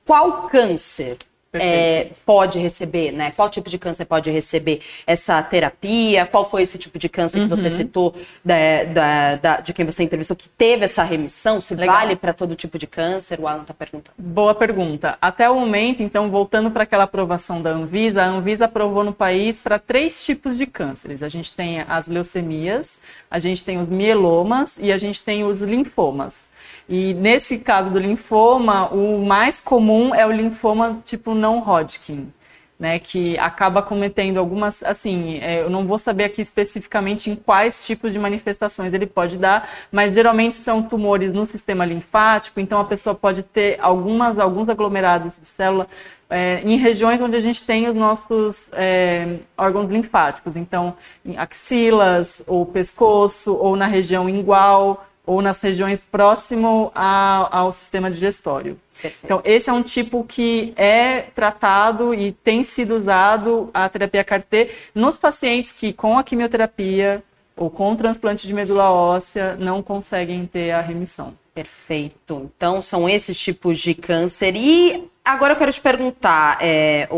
Qual 0.07 0.49
câncer 0.49 1.19
é, 1.52 2.11
pode 2.25 2.59
receber, 2.59 3.11
né? 3.11 3.33
Qual 3.33 3.49
tipo 3.49 3.69
de 3.69 3.78
câncer 3.78 4.04
pode 4.04 4.30
receber 4.30 4.80
essa 5.07 5.42
terapia? 5.42 6.26
Qual 6.26 6.49
foi 6.49 6.62
esse 6.62 6.78
tipo 6.78 6.99
de 6.99 7.09
câncer 7.09 7.38
uhum. 7.38 7.49
que 7.49 7.57
você 7.57 7.64
uhum. 7.64 7.71
citou 7.71 8.14
da, 8.45 8.85
da, 8.85 9.37
da, 9.37 9.61
de 9.61 9.73
quem 9.73 9.85
você 9.85 10.04
entrevistou 10.04 10.37
que 10.37 10.49
teve 10.49 10.85
essa 10.85 11.02
remissão? 11.02 11.61
Se 11.61 11.75
Legal. 11.75 11.97
vale 11.97 12.14
para 12.14 12.33
todo 12.33 12.54
tipo 12.54 12.78
de 12.78 12.87
câncer? 12.87 13.40
O 13.40 13.49
Alan 13.49 13.62
está 13.62 13.75
perguntando. 13.75 14.14
Boa 14.16 14.54
pergunta. 14.54 15.19
Até 15.21 15.50
o 15.50 15.59
momento, 15.59 16.02
então, 16.02 16.30
voltando 16.30 16.71
para 16.71 16.85
aquela 16.85 17.04
aprovação 17.04 17.61
da 17.61 17.71
Anvisa, 17.71 18.23
a 18.23 18.26
Anvisa 18.26 18.66
aprovou 18.66 19.02
no 19.02 19.12
país 19.12 19.59
para 19.59 19.78
três 19.78 20.25
tipos 20.25 20.57
de 20.57 20.66
cânceres. 20.66 21.23
A 21.23 21.28
gente 21.28 21.52
tem 21.52 21.80
as 21.80 22.07
leucemias, 22.07 22.99
a 23.30 23.38
gente 23.38 23.64
tem 23.64 23.78
os 23.78 23.88
mielomas 23.88 24.78
e 24.80 24.92
a 24.92 24.99
gente 24.99 25.21
tem 25.23 25.45
os 25.45 25.62
linfomas. 25.62 26.50
E 26.88 27.14
nesse 27.14 27.59
caso 27.59 27.90
do 27.90 27.99
linfoma, 27.99 28.88
o 28.93 29.25
mais 29.25 29.61
comum 29.61 30.14
é 30.14 30.26
o 30.26 30.33
linfoma 30.33 31.00
tipo 31.05 31.35
não 31.35 31.61
Hodgkin, 31.61 32.33
né, 32.81 32.99
que 32.99 33.38
acaba 33.38 33.83
cometendo 33.83 34.38
algumas, 34.38 34.83
assim, 34.83 35.38
é, 35.43 35.61
eu 35.61 35.69
não 35.69 35.87
vou 35.87 35.99
saber 35.99 36.25
aqui 36.25 36.40
especificamente 36.40 37.31
em 37.31 37.37
quais 37.37 37.87
tipos 37.87 38.11
de 38.11 38.19
manifestações 38.19 38.95
ele 38.95 39.07
pode 39.07 39.37
dar, 39.37 39.69
mas 39.93 40.14
geralmente 40.14 40.55
são 40.55 40.83
tumores 40.83 41.31
no 41.31 41.45
sistema 41.45 41.85
linfático, 41.85 42.59
então 42.59 42.81
a 42.81 42.85
pessoa 42.85 43.14
pode 43.14 43.43
ter 43.43 43.79
algumas, 43.81 44.38
alguns 44.38 44.71
aglomerados 44.71 45.38
de 45.38 45.47
célula 45.47 45.87
é, 46.31 46.62
em 46.64 46.76
regiões 46.76 47.21
onde 47.21 47.37
a 47.37 47.40
gente 47.40 47.67
tem 47.67 47.88
os 47.88 47.95
nossos 47.95 48.71
é, 48.73 49.37
órgãos 49.59 49.88
linfáticos, 49.88 50.57
então 50.57 50.97
em 51.23 51.37
axilas, 51.37 52.43
ou 52.47 52.64
pescoço, 52.64 53.52
ou 53.52 53.76
na 53.76 53.87
região 53.87 54.29
ingual, 54.29 55.05
ou 55.27 55.41
nas 55.41 55.61
regiões 55.61 56.00
próximo 56.00 56.91
a, 56.95 57.59
ao 57.59 57.73
sistema 57.73 58.11
digestório. 58.11 58.79
Perfeito. 59.00 59.25
Então, 59.25 59.41
esse 59.45 59.71
é 59.71 59.73
um 59.73 59.83
tipo 59.83 60.25
que 60.25 60.73
é 60.77 61.23
tratado 61.35 62.12
e 62.12 62.33
tem 62.33 62.62
sido 62.62 62.97
usado 62.97 63.71
a 63.73 63.89
terapia 63.89 64.25
CAR-T 64.25 64.71
nos 64.95 65.17
pacientes 65.17 65.73
que, 65.73 65.93
com 65.93 66.19
a 66.19 66.25
quimioterapia 66.25 67.23
ou 67.57 67.71
com 67.71 67.93
o 67.93 67.97
transplante 67.97 68.47
de 68.47 68.55
medula 68.55 68.91
óssea, 68.91 69.57
não 69.59 69.83
conseguem 69.83 70.47
ter 70.47 70.71
a 70.73 70.81
remissão. 70.81 71.35
Perfeito. 71.55 72.50
Então, 72.57 72.81
são 72.81 73.09
esses 73.09 73.39
tipos 73.39 73.79
de 73.79 73.95
câncer. 73.95 74.55
E 74.57 75.11
agora 75.25 75.53
eu 75.53 75.57
quero 75.57 75.73
te 75.73 75.81
perguntar, 75.81 76.59
é, 76.61 77.09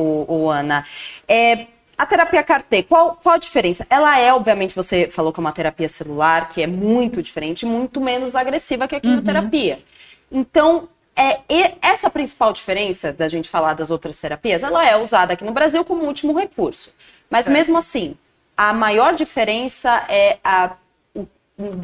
Ana, 0.51 0.85
é, 1.29 1.67
a 1.97 2.07
terapia 2.07 2.43
CAR-T, 2.43 2.85
qual, 2.85 3.19
qual 3.23 3.35
a 3.35 3.39
diferença? 3.39 3.87
Ela 3.89 4.19
é, 4.19 4.33
obviamente, 4.33 4.75
você 4.75 5.09
falou 5.09 5.33
que 5.33 5.39
é 5.39 5.43
uma 5.43 5.53
terapia 5.53 5.89
celular, 5.89 6.49
que 6.49 6.63
é 6.63 6.67
muito 6.67 7.23
diferente, 7.23 7.65
muito 7.67 8.01
menos 8.01 8.35
agressiva 8.35 8.89
que 8.89 8.97
a 8.97 9.01
quimioterapia. 9.01 9.77
Uhum. 10.31 10.41
Então, 10.41 10.89
é, 11.15 11.41
essa 11.83 12.09
principal 12.09 12.53
diferença 12.53 13.13
da 13.13 13.29
gente 13.29 13.49
falar 13.49 13.75
das 13.75 13.91
outras 13.91 14.19
terapias, 14.19 14.63
ela 14.63 14.87
é 14.87 14.97
usada 14.97 15.35
aqui 15.35 15.45
no 15.45 15.53
Brasil 15.53 15.85
como 15.85 16.05
último 16.05 16.33
recurso. 16.33 16.93
Mas 17.31 17.45
certo. 17.45 17.57
mesmo 17.57 17.77
assim, 17.77 18.17
a 18.57 18.73
maior 18.73 19.15
diferença 19.15 20.05
é 20.09 20.39
a, 20.43 20.75
o 21.15 21.27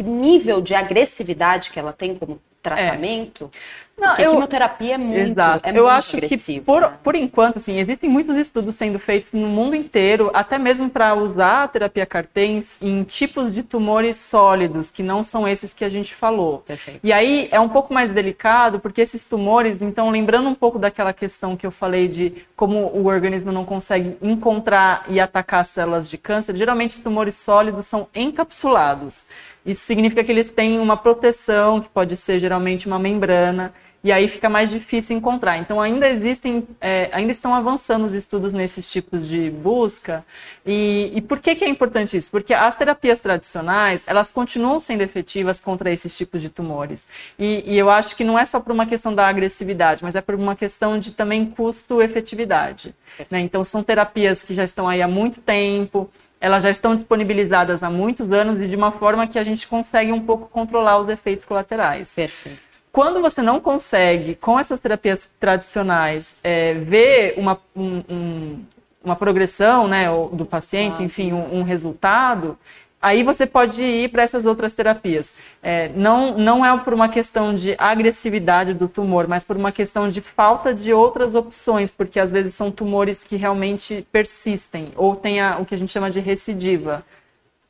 nível 0.02 0.60
de 0.60 0.74
agressividade 0.74 1.70
que 1.70 1.78
ela 1.78 1.92
tem 1.92 2.14
como 2.14 2.40
tratamento. 2.62 3.50
É. 3.52 3.87
Não, 3.98 4.10
Porque 4.10 4.22
eu, 4.22 4.28
a 4.28 4.32
quimioterapia 4.32 4.94
é 4.94 4.98
muito, 4.98 5.18
exato. 5.18 5.68
É 5.68 5.76
eu 5.76 5.88
acho 5.88 6.16
que 6.18 6.60
por, 6.60 6.82
né? 6.82 6.92
por 7.02 7.16
enquanto, 7.16 7.58
assim, 7.58 7.78
existem 7.78 8.08
muitos 8.08 8.36
estudos 8.36 8.76
sendo 8.76 8.98
feitos 8.98 9.32
no 9.32 9.48
mundo 9.48 9.74
inteiro, 9.74 10.30
até 10.32 10.56
mesmo 10.56 10.88
para 10.88 11.14
usar 11.14 11.64
a 11.64 11.68
terapia 11.68 12.06
CAR-T 12.06 12.60
em 12.80 13.02
tipos 13.02 13.52
de 13.52 13.62
tumores 13.62 14.16
sólidos, 14.16 14.90
que 14.90 15.02
não 15.02 15.24
são 15.24 15.48
esses 15.48 15.72
que 15.72 15.84
a 15.84 15.88
gente 15.88 16.14
falou. 16.14 16.58
Perfeito. 16.66 17.00
E 17.02 17.12
aí 17.12 17.48
é 17.50 17.58
um 17.58 17.68
pouco 17.68 17.92
mais 17.92 18.12
delicado, 18.12 18.78
porque 18.78 19.00
esses 19.00 19.24
tumores, 19.24 19.82
então, 19.82 20.10
lembrando 20.10 20.48
um 20.48 20.54
pouco 20.54 20.78
daquela 20.78 21.12
questão 21.12 21.56
que 21.56 21.66
eu 21.66 21.70
falei 21.72 22.06
de 22.06 22.34
como 22.54 22.86
o 22.86 23.06
organismo 23.06 23.50
não 23.50 23.64
consegue 23.64 24.16
encontrar 24.22 25.04
e 25.08 25.18
atacar 25.18 25.64
células 25.64 26.08
de 26.08 26.16
câncer, 26.16 26.54
geralmente 26.54 26.92
os 26.92 27.02
tumores 27.02 27.34
sólidos 27.34 27.86
são 27.86 28.06
encapsulados. 28.14 29.26
Isso 29.66 29.84
significa 29.84 30.24
que 30.24 30.32
eles 30.32 30.50
têm 30.50 30.78
uma 30.78 30.96
proteção, 30.96 31.80
que 31.80 31.88
pode 31.88 32.16
ser 32.16 32.38
geralmente 32.38 32.86
uma 32.86 32.98
membrana, 32.98 33.72
e 34.02 34.12
aí 34.12 34.28
fica 34.28 34.48
mais 34.48 34.70
difícil 34.70 35.16
encontrar. 35.16 35.58
Então 35.58 35.80
ainda 35.80 36.08
existem, 36.08 36.66
é, 36.80 37.08
ainda 37.12 37.32
estão 37.32 37.54
avançando 37.54 38.04
os 38.04 38.12
estudos 38.12 38.52
nesses 38.52 38.90
tipos 38.90 39.26
de 39.26 39.50
busca. 39.50 40.24
E, 40.64 41.10
e 41.14 41.20
por 41.20 41.40
que, 41.40 41.54
que 41.54 41.64
é 41.64 41.68
importante 41.68 42.16
isso? 42.16 42.30
Porque 42.30 42.54
as 42.54 42.76
terapias 42.76 43.20
tradicionais 43.20 44.04
elas 44.06 44.30
continuam 44.30 44.78
sendo 44.78 45.02
efetivas 45.02 45.60
contra 45.60 45.90
esses 45.90 46.16
tipos 46.16 46.40
de 46.40 46.48
tumores. 46.48 47.06
E, 47.38 47.64
e 47.66 47.76
eu 47.76 47.90
acho 47.90 48.14
que 48.14 48.22
não 48.22 48.38
é 48.38 48.44
só 48.44 48.60
por 48.60 48.72
uma 48.72 48.86
questão 48.86 49.14
da 49.14 49.26
agressividade, 49.26 50.04
mas 50.04 50.14
é 50.14 50.20
por 50.20 50.34
uma 50.34 50.54
questão 50.54 50.98
de 50.98 51.10
também 51.10 51.46
custo-efetividade. 51.46 52.94
Né? 53.30 53.40
Então 53.40 53.64
são 53.64 53.82
terapias 53.82 54.42
que 54.42 54.54
já 54.54 54.64
estão 54.64 54.88
aí 54.88 55.02
há 55.02 55.08
muito 55.08 55.40
tempo 55.40 56.08
elas 56.40 56.62
já 56.62 56.70
estão 56.70 56.94
disponibilizadas 56.94 57.82
há 57.82 57.90
muitos 57.90 58.30
anos 58.30 58.60
e 58.60 58.68
de 58.68 58.76
uma 58.76 58.92
forma 58.92 59.26
que 59.26 59.40
a 59.40 59.42
gente 59.42 59.66
consegue 59.66 60.12
um 60.12 60.24
pouco 60.24 60.48
controlar 60.48 60.98
os 60.98 61.08
efeitos 61.08 61.44
colaterais. 61.44 62.14
Perfeito. 62.14 62.67
Quando 62.98 63.20
você 63.20 63.40
não 63.40 63.60
consegue, 63.60 64.34
com 64.34 64.58
essas 64.58 64.80
terapias 64.80 65.30
tradicionais, 65.38 66.36
é, 66.42 66.74
ver 66.74 67.34
uma, 67.36 67.56
um, 67.76 68.02
um, 68.10 68.64
uma 69.04 69.14
progressão 69.14 69.86
né, 69.86 70.06
do 70.32 70.44
paciente, 70.44 71.00
enfim, 71.00 71.32
um, 71.32 71.60
um 71.60 71.62
resultado, 71.62 72.58
aí 73.00 73.22
você 73.22 73.46
pode 73.46 73.84
ir 73.84 74.10
para 74.10 74.24
essas 74.24 74.46
outras 74.46 74.74
terapias. 74.74 75.32
É, 75.62 75.90
não, 75.90 76.36
não 76.36 76.66
é 76.66 76.76
por 76.76 76.92
uma 76.92 77.08
questão 77.08 77.54
de 77.54 77.76
agressividade 77.78 78.74
do 78.74 78.88
tumor, 78.88 79.28
mas 79.28 79.44
por 79.44 79.56
uma 79.56 79.70
questão 79.70 80.08
de 80.08 80.20
falta 80.20 80.74
de 80.74 80.92
outras 80.92 81.36
opções, 81.36 81.92
porque 81.92 82.18
às 82.18 82.32
vezes 82.32 82.56
são 82.56 82.68
tumores 82.68 83.22
que 83.22 83.36
realmente 83.36 84.04
persistem, 84.10 84.88
ou 84.96 85.14
tem 85.14 85.38
a, 85.40 85.58
o 85.60 85.64
que 85.64 85.76
a 85.76 85.78
gente 85.78 85.92
chama 85.92 86.10
de 86.10 86.18
recidiva, 86.18 87.04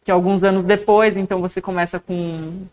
que 0.02 0.10
alguns 0.10 0.42
anos 0.42 0.64
depois, 0.64 1.18
então 1.18 1.38
você 1.38 1.60
começa 1.60 2.00
com 2.00 2.66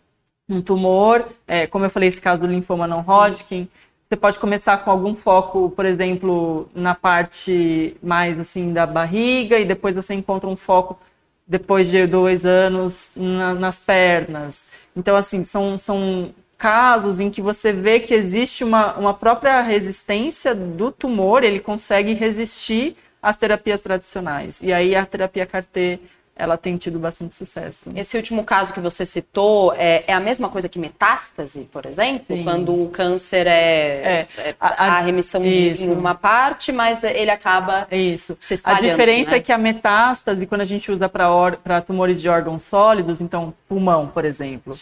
um 0.48 0.60
tumor, 0.60 1.26
é, 1.46 1.66
como 1.66 1.84
eu 1.84 1.90
falei, 1.90 2.08
esse 2.08 2.20
caso 2.20 2.42
do 2.42 2.46
linfoma 2.46 2.86
não 2.86 3.00
Hodgkin, 3.00 3.68
você 4.02 4.14
pode 4.14 4.38
começar 4.38 4.78
com 4.78 4.90
algum 4.90 5.14
foco, 5.14 5.70
por 5.70 5.84
exemplo, 5.84 6.68
na 6.72 6.94
parte 6.94 7.96
mais 8.00 8.38
assim 8.38 8.72
da 8.72 8.86
barriga, 8.86 9.58
e 9.58 9.64
depois 9.64 9.96
você 9.96 10.14
encontra 10.14 10.48
um 10.48 10.54
foco 10.54 10.96
depois 11.46 11.90
de 11.90 12.06
dois 12.06 12.44
anos 12.44 13.12
na, 13.16 13.54
nas 13.54 13.80
pernas. 13.80 14.68
Então, 14.94 15.16
assim, 15.16 15.42
são, 15.42 15.76
são 15.76 16.32
casos 16.56 17.20
em 17.20 17.30
que 17.30 17.42
você 17.42 17.72
vê 17.72 17.98
que 17.98 18.14
existe 18.14 18.62
uma, 18.62 18.94
uma 18.94 19.14
própria 19.14 19.60
resistência 19.60 20.54
do 20.54 20.92
tumor, 20.92 21.42
ele 21.42 21.60
consegue 21.60 22.14
resistir 22.14 22.96
às 23.20 23.36
terapias 23.36 23.80
tradicionais. 23.80 24.60
E 24.62 24.72
aí 24.72 24.94
a 24.94 25.04
terapia 25.04 25.46
CAR-T 25.46 26.00
ela 26.38 26.58
tem 26.58 26.76
tido 26.76 26.98
bastante 26.98 27.34
sucesso. 27.34 27.90
Esse 27.96 28.14
último 28.16 28.44
caso 28.44 28.72
que 28.74 28.80
você 28.80 29.06
citou 29.06 29.72
é, 29.72 30.04
é 30.06 30.12
a 30.12 30.20
mesma 30.20 30.50
coisa 30.50 30.68
que 30.68 30.78
metástase, 30.78 31.60
por 31.72 31.86
exemplo? 31.86 32.36
Sim. 32.36 32.44
Quando 32.44 32.74
o 32.74 32.90
câncer 32.90 33.46
é, 33.46 33.48
é, 33.48 34.28
é 34.36 34.54
a, 34.60 34.98
a, 34.98 35.00
remissão 35.00 35.42
isso. 35.44 35.84
de 35.84 35.90
uma 35.90 36.14
parte, 36.14 36.70
mas 36.72 37.02
ele 37.02 37.30
acaba 37.30 37.88
isso. 37.90 38.36
se 38.38 38.52
espalhando. 38.52 38.84
A 38.84 38.90
diferença 38.90 39.30
né? 39.30 39.36
é 39.38 39.40
que 39.40 39.50
a 39.50 39.56
metástase, 39.56 40.46
quando 40.46 40.60
a 40.60 40.66
gente 40.66 40.92
usa 40.92 41.08
para 41.08 41.80
tumores 41.80 42.20
de 42.20 42.28
órgãos 42.28 42.62
sólidos, 42.64 43.22
então 43.22 43.54
pulmão, 43.66 44.06
por 44.06 44.26
exemplo, 44.26 44.74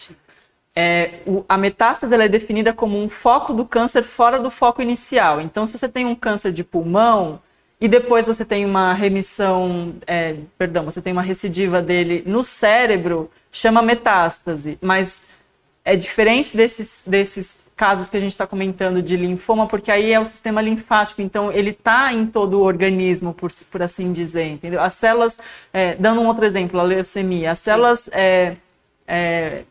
é, 0.75 1.21
o, 1.25 1.45
a 1.47 1.57
metástase 1.57 2.13
ela 2.13 2.25
é 2.25 2.27
definida 2.27 2.73
como 2.73 3.01
um 3.01 3.07
foco 3.07 3.53
do 3.53 3.63
câncer 3.63 4.03
fora 4.03 4.37
do 4.37 4.51
foco 4.51 4.81
inicial. 4.81 5.39
Então, 5.39 5.65
se 5.65 5.77
você 5.77 5.87
tem 5.87 6.05
um 6.05 6.13
câncer 6.13 6.51
de 6.51 6.65
pulmão, 6.65 7.39
e 7.79 7.87
depois 7.87 8.25
você 8.25 8.45
tem 8.45 8.65
uma 8.65 8.93
remissão, 8.93 9.95
é, 10.07 10.35
perdão, 10.57 10.85
você 10.85 11.01
tem 11.01 11.11
uma 11.11 11.21
recidiva 11.21 11.81
dele 11.81 12.23
no 12.25 12.43
cérebro, 12.43 13.29
chama 13.51 13.81
metástase, 13.81 14.77
mas 14.81 15.25
é 15.83 15.95
diferente 15.95 16.55
desses, 16.55 17.03
desses 17.05 17.59
casos 17.75 18.09
que 18.09 18.15
a 18.15 18.19
gente 18.19 18.31
está 18.31 18.47
comentando 18.47 19.01
de 19.01 19.17
linfoma, 19.17 19.67
porque 19.67 19.91
aí 19.91 20.13
é 20.13 20.19
o 20.19 20.25
sistema 20.25 20.61
linfático, 20.61 21.21
então 21.21 21.51
ele 21.51 21.71
está 21.71 22.13
em 22.13 22.25
todo 22.25 22.59
o 22.59 22.63
organismo, 22.63 23.33
por, 23.33 23.51
por 23.69 23.83
assim 23.83 24.13
dizer, 24.13 24.45
entendeu? 24.45 24.81
As 24.81 24.93
células, 24.93 25.37
é, 25.73 25.95
dando 25.95 26.21
um 26.21 26.27
outro 26.27 26.45
exemplo, 26.45 26.79
a 26.79 26.83
leucemia, 26.83 27.51
as 27.51 27.59
células 27.59 28.09
é, 28.13 28.55
é 29.05 29.63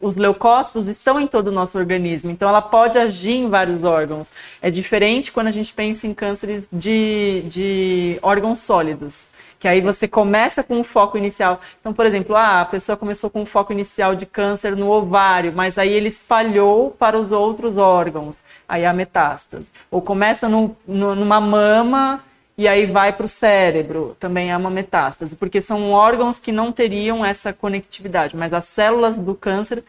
os 0.00 0.16
leucócitos 0.16 0.88
estão 0.88 1.20
em 1.20 1.26
todo 1.26 1.48
o 1.48 1.52
nosso 1.52 1.78
organismo, 1.78 2.30
então 2.30 2.48
ela 2.48 2.62
pode 2.62 2.98
agir 2.98 3.36
em 3.36 3.48
vários 3.48 3.84
órgãos. 3.84 4.32
É 4.60 4.70
diferente 4.70 5.32
quando 5.32 5.48
a 5.48 5.52
gente 5.52 5.72
pensa 5.72 6.06
em 6.06 6.14
cânceres 6.14 6.68
de, 6.72 7.44
de 7.46 8.18
órgãos 8.22 8.60
sólidos, 8.60 9.30
que 9.58 9.66
aí 9.66 9.80
você 9.80 10.06
começa 10.06 10.62
com 10.62 10.78
um 10.78 10.84
foco 10.84 11.18
inicial. 11.18 11.60
Então, 11.80 11.92
por 11.92 12.06
exemplo, 12.06 12.36
ah, 12.36 12.60
a 12.60 12.64
pessoa 12.64 12.96
começou 12.96 13.28
com 13.28 13.42
um 13.42 13.46
foco 13.46 13.72
inicial 13.72 14.14
de 14.14 14.24
câncer 14.24 14.76
no 14.76 14.90
ovário, 14.90 15.52
mas 15.52 15.78
aí 15.78 15.90
ele 15.90 16.08
espalhou 16.08 16.90
para 16.90 17.18
os 17.18 17.32
outros 17.32 17.76
órgãos, 17.76 18.42
aí 18.68 18.84
a 18.84 18.92
metástase. 18.92 19.70
Ou 19.90 20.00
começa 20.00 20.48
numa 20.86 21.40
mama 21.40 22.22
e 22.58 22.66
aí 22.66 22.86
vai 22.86 23.12
para 23.12 23.24
o 23.24 23.28
cérebro, 23.28 24.16
também 24.18 24.50
é 24.50 24.56
uma 24.56 24.68
metástase, 24.68 25.36
porque 25.36 25.62
são 25.62 25.92
órgãos 25.92 26.40
que 26.40 26.50
não 26.50 26.72
teriam 26.72 27.24
essa 27.24 27.52
conectividade, 27.52 28.36
mas 28.36 28.52
as 28.52 28.64
células 28.64 29.16
do 29.16 29.32
câncer 29.32 29.84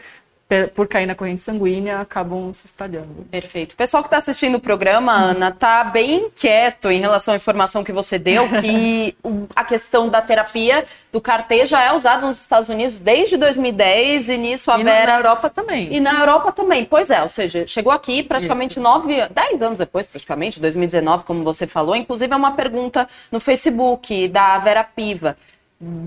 por 0.74 0.88
cair 0.88 1.06
na 1.06 1.14
corrente 1.14 1.44
sanguínea, 1.44 2.00
acabam 2.00 2.52
se 2.54 2.66
espalhando. 2.66 3.28
Perfeito. 3.30 3.74
O 3.74 3.76
pessoal 3.76 4.02
que 4.02 4.08
está 4.08 4.18
assistindo 4.18 4.56
o 4.56 4.60
programa, 4.60 5.14
Ana, 5.14 5.52
tá 5.52 5.84
bem 5.84 6.26
inquieto 6.26 6.90
em 6.90 7.00
relação 7.00 7.36
à 7.36 7.38
informação 7.38 7.84
que 7.84 7.92
você 7.92 8.18
deu, 8.18 8.50
que 8.60 9.16
a 9.56 9.64
questão 9.64 10.10
da 10.10 10.22
terapia 10.22 10.86
do 11.12 11.22
CAR-T 11.22 11.68
já 11.68 11.84
é 11.84 11.94
usada 11.94 12.26
nos 12.26 12.42
Estados 12.42 12.68
Unidos 12.68 12.98
desde 12.98 13.38
2010 13.38 14.30
e 14.30 14.38
nisso 14.38 14.72
a 14.72 14.80
e 14.80 14.84
Vera... 14.84 15.14
na 15.14 15.18
Europa 15.20 15.50
também. 15.50 15.94
E 15.94 16.00
na 16.00 16.20
Europa 16.20 16.52
também, 16.52 16.84
pois 16.84 17.12
é, 17.12 17.22
ou 17.22 17.30
seja, 17.30 17.68
chegou 17.68 17.92
aqui 17.92 18.24
praticamente 18.24 18.74
Isso. 18.74 18.82
nove, 18.82 19.28
dez 19.30 19.62
anos 19.62 19.78
depois, 19.78 20.08
praticamente, 20.08 20.60
2019, 20.60 21.26
como 21.26 21.44
você 21.44 21.68
falou. 21.68 21.96
Inclusive 21.96 22.34
é 22.34 22.36
uma 22.36 22.54
pergunta 22.54 23.08
no 23.32 23.40
Facebook 23.40 24.28
da 24.28 24.58
Vera 24.58 24.84
Piva 24.84 25.38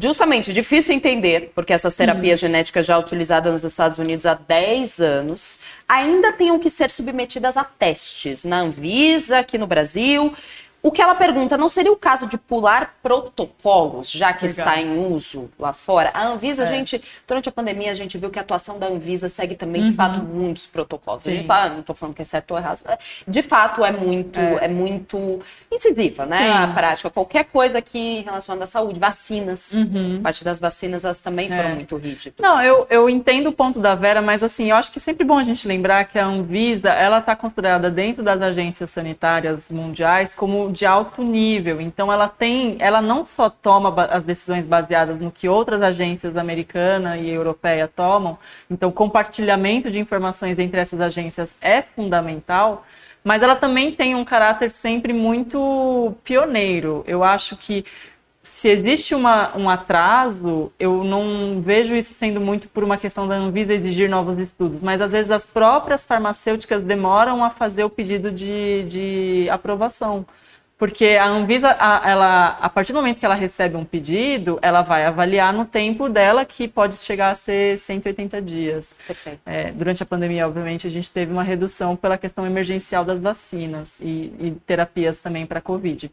justamente 0.01 0.53
difícil 0.53 0.95
entender, 0.95 1.51
porque 1.55 1.73
essas 1.73 1.95
terapias 1.95 2.43
uhum. 2.43 2.49
genéticas 2.49 2.85
já 2.85 2.99
utilizadas 2.99 3.53
nos 3.53 3.65
Estados 3.65 3.99
Unidos 3.99 4.27
há 4.27 4.35
10 4.35 5.01
anos 5.01 5.59
ainda 5.89 6.33
tenham 6.33 6.59
que 6.59 6.69
ser 6.69 6.91
submetidas 6.91 7.57
a 7.57 7.65
testes 7.65 8.45
na 8.45 8.59
Anvisa, 8.59 9.39
aqui 9.39 9.57
no 9.57 9.67
Brasil. 9.67 10.33
O 10.83 10.91
que 10.91 11.01
ela 11.01 11.15
pergunta, 11.15 11.57
não 11.57 11.69
seria 11.69 11.93
o 11.93 11.97
caso 11.97 12.27
de 12.27 12.37
pular 12.37 12.97
protocolos, 13.01 14.11
já 14.11 14.33
que 14.33 14.47
Legal. 14.47 14.59
está 14.67 14.81
em 14.81 14.99
uso 15.13 15.49
lá 15.59 15.73
fora? 15.73 16.11
A 16.13 16.27
Anvisa, 16.27 16.65
É. 16.65 16.67
a 16.67 16.69
gente, 16.69 17.01
durante 17.27 17.49
a 17.49 17.53
pandemia, 17.53 17.91
a 17.91 17.95
gente 17.95 18.19
viu 18.19 18.31
que 18.31 18.39
a 18.39 18.43
atuação 18.43 18.79
da 18.81 18.89
Anvisa 18.89 19.29
segue 19.29 19.55
também, 19.55 19.85
de 19.85 19.93
fato, 19.93 20.19
muitos 20.21 20.67
protocolos. 20.67 21.23
Tá, 21.47 21.69
não 21.69 21.81
estou 21.81 21.95
falando 21.95 22.15
que 22.17 22.23
é 22.23 22.25
certo 22.25 22.51
ou 22.53 22.59
errado. 22.59 22.81
é- 22.87 22.99
De 23.29 23.43
fato, 23.43 23.85
é 23.85 23.93
muito, 23.93 24.41
é. 24.41 24.65
É. 24.65 24.69
muito 24.69 25.41
incisiva, 25.71 26.27
né? 26.27 26.39
Sim. 26.39 26.49
A 26.51 26.67
prática. 26.69 27.11
Qualquer 27.11 27.45
coisa 27.45 27.81
que 27.81 28.21
relaciona 28.23 28.65
à 28.65 28.67
saúde, 28.67 28.99
vacinas. 28.99 29.73
A 30.19 30.23
parte 30.23 30.43
das 30.45 30.59
vacinas, 30.59 31.05
elas 31.05 31.21
também 31.21 31.49
foram 31.49 31.71
É. 31.71 31.75
muito 31.75 31.97
rígidas. 31.97 32.35
Não, 32.41 32.61
eu, 32.61 32.87
eu 32.91 33.09
entendo 33.09 33.49
o 33.49 33.53
ponto 33.53 33.79
da 33.79 33.95
Vera, 33.95 34.21
mas 34.21 34.43
assim, 34.43 34.71
eu 34.71 34.77
acho 34.77 34.91
que 34.91 34.99
é 34.99 35.03
sempre 35.03 35.25
bom 35.25 35.39
a 35.39 35.45
gente 35.45 35.67
lembrar 35.69 36.05
que 36.07 36.19
a 36.19 36.25
Anvisa, 36.27 36.89
ela 36.91 37.19
está 37.19 37.37
considerada 37.37 37.91
dentro 37.91 38.23
das 38.23 38.41
agências 38.41 38.91
sanitárias 38.91 39.71
mundiais 39.71 40.33
como 40.35 40.72
de 40.73 40.87
alto 40.87 41.23
nível. 41.23 41.81
Então 41.81 42.13
ela 42.13 42.29
tem, 42.29 42.77
ela 42.81 43.01
não 43.01 43.25
só 43.25 43.51
toma 43.51 43.95
as 44.07 44.25
decisões 44.25 44.65
baseadas 44.65 45.21
no 45.21 45.31
que 45.31 45.49
outras 45.49 45.83
agências 45.83 46.37
americana 46.37 47.19
e 47.19 47.31
europeia 47.31 47.87
tomam. 47.87 48.39
Então 48.71 48.91
compartilhamento 48.91 49.91
de 49.91 49.99
informações 49.99 50.59
entre 50.59 50.81
essas 50.81 51.01
agências 51.01 51.57
é 51.61 51.83
fundamental. 51.83 52.85
Mas 53.25 53.41
ela 53.41 53.55
também 53.55 53.93
tem 53.93 54.17
um 54.17 54.25
caráter 54.25 54.71
sempre 54.71 55.13
muito 55.13 56.13
pioneiro. 56.25 57.05
Eu 57.07 57.23
acho 57.23 57.57
que 57.57 57.85
se 58.43 58.69
existe 58.69 59.15
uma, 59.15 59.57
um 59.57 59.71
atraso, 59.71 60.73
eu 60.79 61.05
não 61.05 61.61
vejo 61.61 61.95
isso 61.95 62.13
sendo 62.13 62.41
muito 62.41 62.69
por 62.69 62.83
uma 62.83 62.97
questão 62.97 63.29
da 63.29 63.37
Anvisa 63.37 63.73
exigir 63.73 64.11
novos 64.11 64.37
estudos, 64.37 64.81
mas 64.81 65.01
às 65.01 65.13
vezes 65.13 65.31
as 65.31 65.47
próprias 65.47 66.05
farmacêuticas 66.05 66.83
demoram 66.83 67.45
a 67.45 67.51
fazer 67.51 67.85
o 67.85 67.91
pedido 67.91 68.33
de, 68.33 68.85
de 68.89 69.49
aprovação. 69.49 70.27
Porque 70.83 71.11
a 71.11 71.29
Anvisa, 71.29 71.77
a, 71.79 72.11
ela, 72.11 72.59
a 72.61 72.69
partir 72.69 72.93
do 72.93 72.97
momento 72.97 73.21
que 73.21 73.25
ela 73.25 73.37
recebe 73.37 73.77
um 73.77 73.85
pedido, 73.85 74.59
ela 74.61 74.83
vai 74.83 75.05
avaliar 75.05 75.53
no 75.53 75.65
tempo 75.65 76.09
dela, 76.09 76.45
que 76.45 76.67
pode 76.67 76.97
chegar 76.97 77.31
a 77.31 77.37
ser 77.37 77.79
180 77.79 78.43
dias. 78.43 78.93
Perfeito. 79.07 79.39
É, 79.47 79.71
durante 79.71 80.03
a 80.03 80.07
pandemia, 80.07 80.45
obviamente, 80.45 80.85
a 80.85 80.91
gente 80.91 81.09
teve 81.09 81.31
uma 81.31 81.45
redução 81.45 81.95
pela 81.95 82.19
questão 82.19 82.45
emergencial 82.45 83.05
das 83.05 83.21
vacinas 83.21 84.01
e, 84.01 84.33
e 84.41 84.57
terapias 84.67 85.21
também 85.21 85.47
para 85.47 85.61
a 85.61 85.63
Covid. 85.63 86.11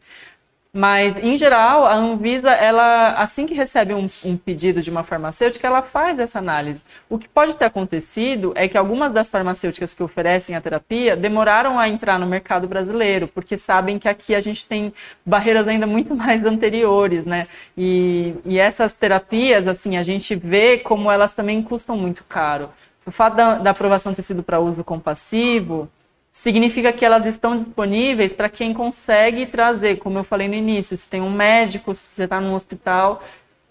Mas, 0.72 1.16
em 1.16 1.36
geral, 1.36 1.84
a 1.84 1.94
Anvisa, 1.94 2.50
ela, 2.50 3.14
assim 3.14 3.44
que 3.44 3.54
recebe 3.54 3.92
um, 3.92 4.08
um 4.24 4.36
pedido 4.36 4.80
de 4.80 4.88
uma 4.88 5.02
farmacêutica, 5.02 5.66
ela 5.66 5.82
faz 5.82 6.16
essa 6.20 6.38
análise. 6.38 6.84
O 7.08 7.18
que 7.18 7.28
pode 7.28 7.56
ter 7.56 7.64
acontecido 7.64 8.52
é 8.54 8.68
que 8.68 8.78
algumas 8.78 9.12
das 9.12 9.28
farmacêuticas 9.28 9.92
que 9.92 10.02
oferecem 10.02 10.54
a 10.54 10.60
terapia 10.60 11.16
demoraram 11.16 11.76
a 11.76 11.88
entrar 11.88 12.20
no 12.20 12.26
mercado 12.26 12.68
brasileiro, 12.68 13.26
porque 13.26 13.58
sabem 13.58 13.98
que 13.98 14.08
aqui 14.08 14.32
a 14.32 14.40
gente 14.40 14.64
tem 14.64 14.92
barreiras 15.26 15.66
ainda 15.66 15.88
muito 15.88 16.14
mais 16.16 16.44
anteriores, 16.44 17.26
né? 17.26 17.48
E, 17.76 18.36
e 18.44 18.56
essas 18.56 18.94
terapias, 18.94 19.66
assim, 19.66 19.96
a 19.96 20.04
gente 20.04 20.36
vê 20.36 20.78
como 20.78 21.10
elas 21.10 21.34
também 21.34 21.60
custam 21.62 21.96
muito 21.96 22.22
caro. 22.22 22.70
O 23.04 23.10
fato 23.10 23.34
da, 23.34 23.54
da 23.54 23.70
aprovação 23.70 24.14
ter 24.14 24.22
sido 24.22 24.40
para 24.40 24.60
uso 24.60 24.84
compassivo 24.84 25.90
significa 26.32 26.92
que 26.92 27.04
elas 27.04 27.26
estão 27.26 27.56
disponíveis 27.56 28.32
para 28.32 28.48
quem 28.48 28.72
consegue 28.72 29.46
trazer, 29.46 29.98
como 29.98 30.18
eu 30.18 30.24
falei 30.24 30.48
no 30.48 30.54
início, 30.54 30.96
se 30.96 31.08
tem 31.08 31.20
um 31.20 31.30
médico, 31.30 31.94
se 31.94 32.02
você 32.02 32.24
está 32.24 32.40
num 32.40 32.54
hospital, 32.54 33.22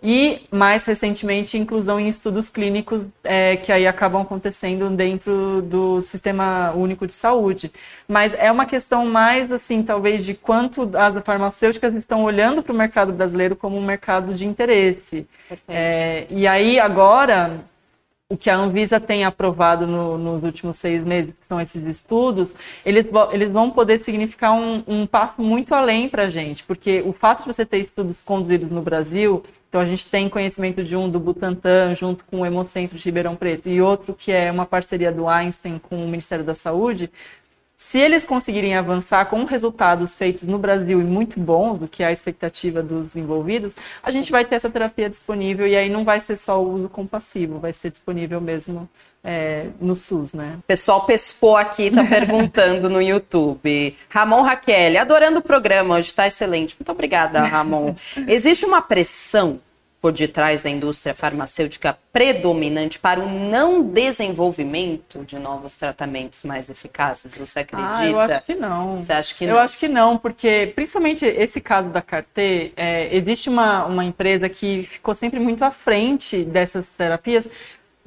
e 0.02 0.48
mais 0.50 0.86
recentemente 0.86 1.58
inclusão 1.58 2.00
em 2.00 2.08
estudos 2.08 2.50
clínicos 2.50 3.06
é, 3.22 3.58
que 3.58 3.70
aí 3.70 3.86
acabam 3.86 4.22
acontecendo 4.22 4.90
dentro 4.90 5.62
do 5.62 6.00
sistema 6.00 6.72
único 6.72 7.06
de 7.06 7.12
saúde. 7.12 7.70
Mas 8.08 8.34
é 8.34 8.50
uma 8.50 8.66
questão 8.66 9.06
mais 9.06 9.52
assim, 9.52 9.84
talvez, 9.84 10.24
de 10.24 10.34
quanto 10.34 10.90
as 10.98 11.18
farmacêuticas 11.24 11.96
estão 11.96 12.24
olhando 12.24 12.64
para 12.64 12.72
o 12.72 12.76
mercado 12.76 13.12
brasileiro 13.12 13.58
como 13.58 13.78
um 13.78 13.84
mercado 13.84 14.34
de 14.34 14.48
interesse. 14.48 15.28
É, 15.68 16.26
e 16.30 16.48
aí 16.48 16.80
agora 16.80 17.60
o 18.32 18.38
que 18.38 18.50
a 18.50 18.56
Anvisa 18.56 19.00
tem 19.00 19.24
aprovado 19.24 19.88
no- 19.88 20.16
nos 20.18 20.44
últimos 20.44 20.78
seis 20.78 21.04
meses, 21.04 21.34
que 21.34 21.48
são 21.48 21.60
esses 21.60 21.84
estudos, 21.84 22.56
eles, 22.86 23.10
eles 23.32 23.50
vão 23.50 23.72
poder 23.72 23.98
significar 23.98 24.54
um, 24.54 24.84
um 24.88 25.08
passo 25.08 25.42
muito 25.42 25.74
além 25.74 26.08
para 26.08 26.24
a 26.24 26.30
gente, 26.30 26.64
porque 26.64 27.02
o 27.04 27.12
fato 27.12 27.40
de 27.40 27.48
você 27.48 27.66
ter 27.66 27.80
estudos 27.80 28.22
conduzidos 28.22 28.70
no 28.70 28.84
Brasil, 28.84 29.42
então 29.68 29.82
a 29.82 29.86
gente 29.86 30.06
tem 30.08 30.30
conhecimento 30.30 30.84
de 30.84 30.96
um 30.96 31.10
do 31.10 31.20
Butantan, 31.20 31.96
junto 31.96 32.24
com 32.26 32.42
o 32.42 32.46
Hemocentro 32.46 32.98
de 32.98 33.04
Ribeirão 33.06 33.36
Preto, 33.36 33.68
e 33.68 33.82
outro 33.82 34.14
que 34.14 34.32
é 34.32 34.52
uma 34.52 34.66
parceria 34.66 35.12
do 35.12 35.28
Einstein 35.28 35.80
com 35.80 35.96
o 36.04 36.08
Ministério 36.08 36.46
da 36.46 36.54
Saúde, 36.54 37.10
se 37.82 37.98
eles 37.98 38.26
conseguirem 38.26 38.76
avançar 38.76 39.26
com 39.28 39.46
resultados 39.46 40.14
feitos 40.14 40.44
no 40.44 40.60
Brasil 40.60 41.00
e 41.00 41.04
muito 41.06 41.40
bons, 41.40 41.80
do 41.80 41.88
que 41.88 42.04
é 42.04 42.08
a 42.08 42.12
expectativa 42.12 42.84
dos 42.84 43.16
envolvidos, 43.16 43.74
a 44.04 44.12
gente 44.12 44.30
vai 44.34 44.44
ter 44.44 44.56
essa 44.56 44.70
terapia 44.70 45.10
disponível 45.10 45.66
e 45.66 45.78
aí 45.78 45.90
não 45.90 46.04
vai 46.04 46.20
ser 46.20 46.36
só 46.36 46.62
o 46.62 46.74
uso 46.74 46.90
compassivo, 46.90 47.58
vai 47.58 47.72
ser 47.72 47.90
disponível 47.90 48.42
mesmo 48.42 48.88
é, 49.24 49.68
no 49.80 49.96
SUS, 49.96 50.34
né? 50.34 50.58
O 50.60 50.64
pessoal 50.64 51.06
pescou 51.06 51.56
aqui, 51.56 51.90
tá 51.90 52.04
perguntando 52.06 52.90
no 52.90 53.02
YouTube. 53.02 53.96
Ramon 54.10 54.42
Raquel, 54.42 55.00
adorando 55.00 55.40
o 55.40 55.42
programa, 55.42 55.96
hoje 55.96 56.14
tá 56.14 56.28
excelente. 56.28 56.76
Muito 56.78 56.92
obrigada, 56.92 57.40
Ramon. 57.46 57.96
Existe 58.28 58.66
uma 58.66 58.82
pressão 58.82 59.62
por 60.02 60.12
detrás 60.12 60.64
da 60.64 60.70
indústria 60.70 61.14
farmacêutica 61.14 61.98
predominante 62.12 62.98
para 62.98 63.20
o 63.20 63.30
não 63.30 63.84
desenvolvimento 63.84 65.24
de 65.26 65.38
novos 65.38 65.76
tratamentos 65.78 66.44
mais 66.44 66.70
eficazes? 66.70 67.38
Você 67.38 67.60
acredita? 67.60 68.00
Ah, 68.00 68.08
eu 68.08 68.20
acho 68.20 68.46
que 68.46 68.56
não. 68.56 69.00
Você 69.00 69.14
acha 69.14 69.36
que 69.36 69.44
eu 69.46 69.50
não? 69.50 69.60
acho 69.60 69.78
que 69.78 69.88
não, 69.88 70.18
porque 70.18 70.72
principalmente 70.76 71.26
esse 71.26 71.60
caso 71.60 71.90
da 71.90 72.02
Carté, 72.02 72.72
é, 72.76 73.16
existe 73.16 73.50
uma, 73.50 73.86
uma 73.86 74.06
empresa 74.06 74.48
que 74.48 74.84
ficou 74.84 75.14
sempre 75.14 75.40
muito 75.40 75.64
à 75.64 75.72
frente 75.72 76.44
dessas 76.44 76.88
terapias 76.88 77.50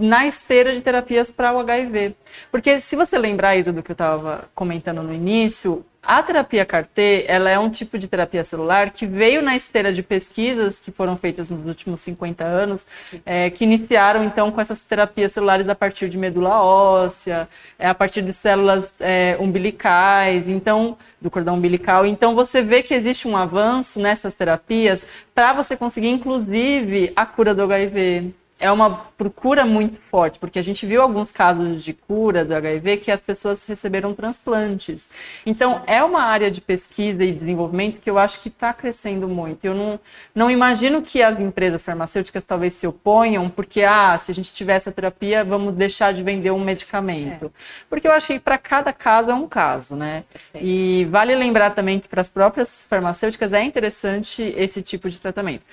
na 0.02 0.26
esteira 0.26 0.74
de 0.74 0.80
terapias 0.80 1.30
para 1.30 1.52
o 1.52 1.60
HIV. 1.60 2.14
Porque 2.50 2.80
se 2.80 2.96
você 2.96 3.16
lembrar, 3.16 3.56
Isa, 3.56 3.72
do 3.72 3.82
que 3.82 3.92
eu 3.92 3.94
estava 3.94 4.48
comentando 4.52 5.02
no 5.02 5.14
início, 5.14 5.84
a 6.02 6.20
terapia 6.20 6.66
CAR-T, 6.66 7.26
ela 7.28 7.48
é 7.48 7.56
um 7.56 7.70
tipo 7.70 7.96
de 7.96 8.08
terapia 8.08 8.42
celular 8.42 8.90
que 8.90 9.06
veio 9.06 9.40
na 9.40 9.54
esteira 9.54 9.92
de 9.92 10.02
pesquisas 10.02 10.80
que 10.80 10.90
foram 10.90 11.16
feitas 11.16 11.48
nos 11.48 11.64
últimos 11.64 12.00
50 12.00 12.42
anos, 12.42 12.84
é, 13.24 13.48
que 13.50 13.62
iniciaram 13.62 14.24
então 14.24 14.50
com 14.50 14.60
essas 14.60 14.84
terapias 14.84 15.30
celulares 15.30 15.68
a 15.68 15.74
partir 15.76 16.08
de 16.08 16.18
medula 16.18 16.60
óssea, 16.60 17.48
é, 17.78 17.86
a 17.86 17.94
partir 17.94 18.22
de 18.22 18.32
células 18.32 18.96
é, 18.98 19.36
umbilicais, 19.38 20.48
então 20.48 20.98
do 21.20 21.30
cordão 21.30 21.54
umbilical. 21.54 22.04
Então 22.04 22.34
você 22.34 22.60
vê 22.60 22.82
que 22.82 22.92
existe 22.92 23.28
um 23.28 23.36
avanço 23.36 24.00
nessas 24.00 24.34
terapias 24.34 25.06
para 25.32 25.52
você 25.52 25.76
conseguir, 25.76 26.08
inclusive, 26.08 27.12
a 27.14 27.24
cura 27.24 27.54
do 27.54 27.62
HIV 27.62 28.34
é 28.62 28.70
uma 28.70 28.90
procura 29.18 29.66
muito 29.66 29.98
forte, 30.08 30.38
porque 30.38 30.56
a 30.56 30.62
gente 30.62 30.86
viu 30.86 31.02
alguns 31.02 31.32
casos 31.32 31.82
de 31.82 31.92
cura 31.92 32.44
do 32.44 32.54
HIV 32.54 32.98
que 32.98 33.10
as 33.10 33.20
pessoas 33.20 33.66
receberam 33.66 34.14
transplantes. 34.14 35.10
Então, 35.44 35.82
é 35.84 36.00
uma 36.02 36.22
área 36.22 36.48
de 36.48 36.60
pesquisa 36.60 37.24
e 37.24 37.32
desenvolvimento 37.32 38.00
que 38.00 38.08
eu 38.08 38.20
acho 38.20 38.40
que 38.40 38.46
está 38.46 38.72
crescendo 38.72 39.26
muito. 39.26 39.64
Eu 39.64 39.74
não, 39.74 39.98
não 40.32 40.48
imagino 40.48 41.02
que 41.02 41.20
as 41.20 41.40
empresas 41.40 41.82
farmacêuticas 41.82 42.44
talvez 42.44 42.74
se 42.74 42.86
oponham, 42.86 43.50
porque, 43.50 43.82
ah, 43.82 44.16
se 44.16 44.30
a 44.30 44.34
gente 44.34 44.54
tiver 44.54 44.74
essa 44.74 44.92
terapia, 44.92 45.42
vamos 45.42 45.74
deixar 45.74 46.14
de 46.14 46.22
vender 46.22 46.52
um 46.52 46.60
medicamento. 46.60 47.52
Porque 47.90 48.06
eu 48.06 48.12
acho 48.12 48.28
que 48.28 48.38
para 48.38 48.58
cada 48.58 48.92
caso 48.92 49.32
é 49.32 49.34
um 49.34 49.48
caso, 49.48 49.96
né? 49.96 50.22
Perfeito. 50.32 50.64
E 50.64 51.04
vale 51.06 51.34
lembrar 51.34 51.70
também 51.70 51.98
que 51.98 52.06
para 52.06 52.20
as 52.20 52.30
próprias 52.30 52.84
farmacêuticas 52.88 53.52
é 53.52 53.64
interessante 53.64 54.54
esse 54.56 54.80
tipo 54.82 55.10
de 55.10 55.20
tratamento. 55.20 55.64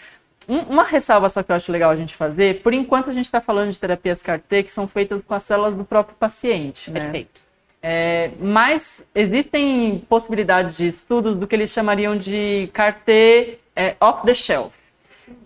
Um- 0.50 0.74
Uma 0.74 0.84
ressalva 0.84 1.30
só 1.30 1.44
que 1.44 1.52
eu 1.52 1.56
acho 1.56 1.72
legal 1.72 1.92
a 1.92 1.96
gente 1.96 2.16
fazer, 2.16 2.62
por 2.64 2.74
enquanto 2.74 3.10
a 3.10 3.14
gente 3.14 3.26
está 3.26 3.40
falando 3.40 3.72
de 3.72 3.78
terapias 3.78 4.22
CAR-T 4.24 4.64
que 4.64 4.72
são 4.72 4.88
feitas 4.88 5.24
com 5.24 5.36
as 5.36 5.44
células 5.44 5.76
do 5.76 5.86
próprio 5.86 6.16
paciente, 6.18 6.90
né? 6.90 7.02
Perfeito. 7.02 7.42
É, 7.82 8.32
mas 8.42 9.06
existem 9.16 10.04
possibilidades 10.10 10.76
de 10.76 10.88
estudos 10.88 11.36
do 11.36 11.48
que 11.48 11.56
eles 11.56 11.70
chamariam 11.72 12.18
de 12.18 12.70
CAR-T 12.74 13.60
é, 13.76 13.96
off 14.02 14.26
the 14.26 14.34
shelf. 14.34 14.74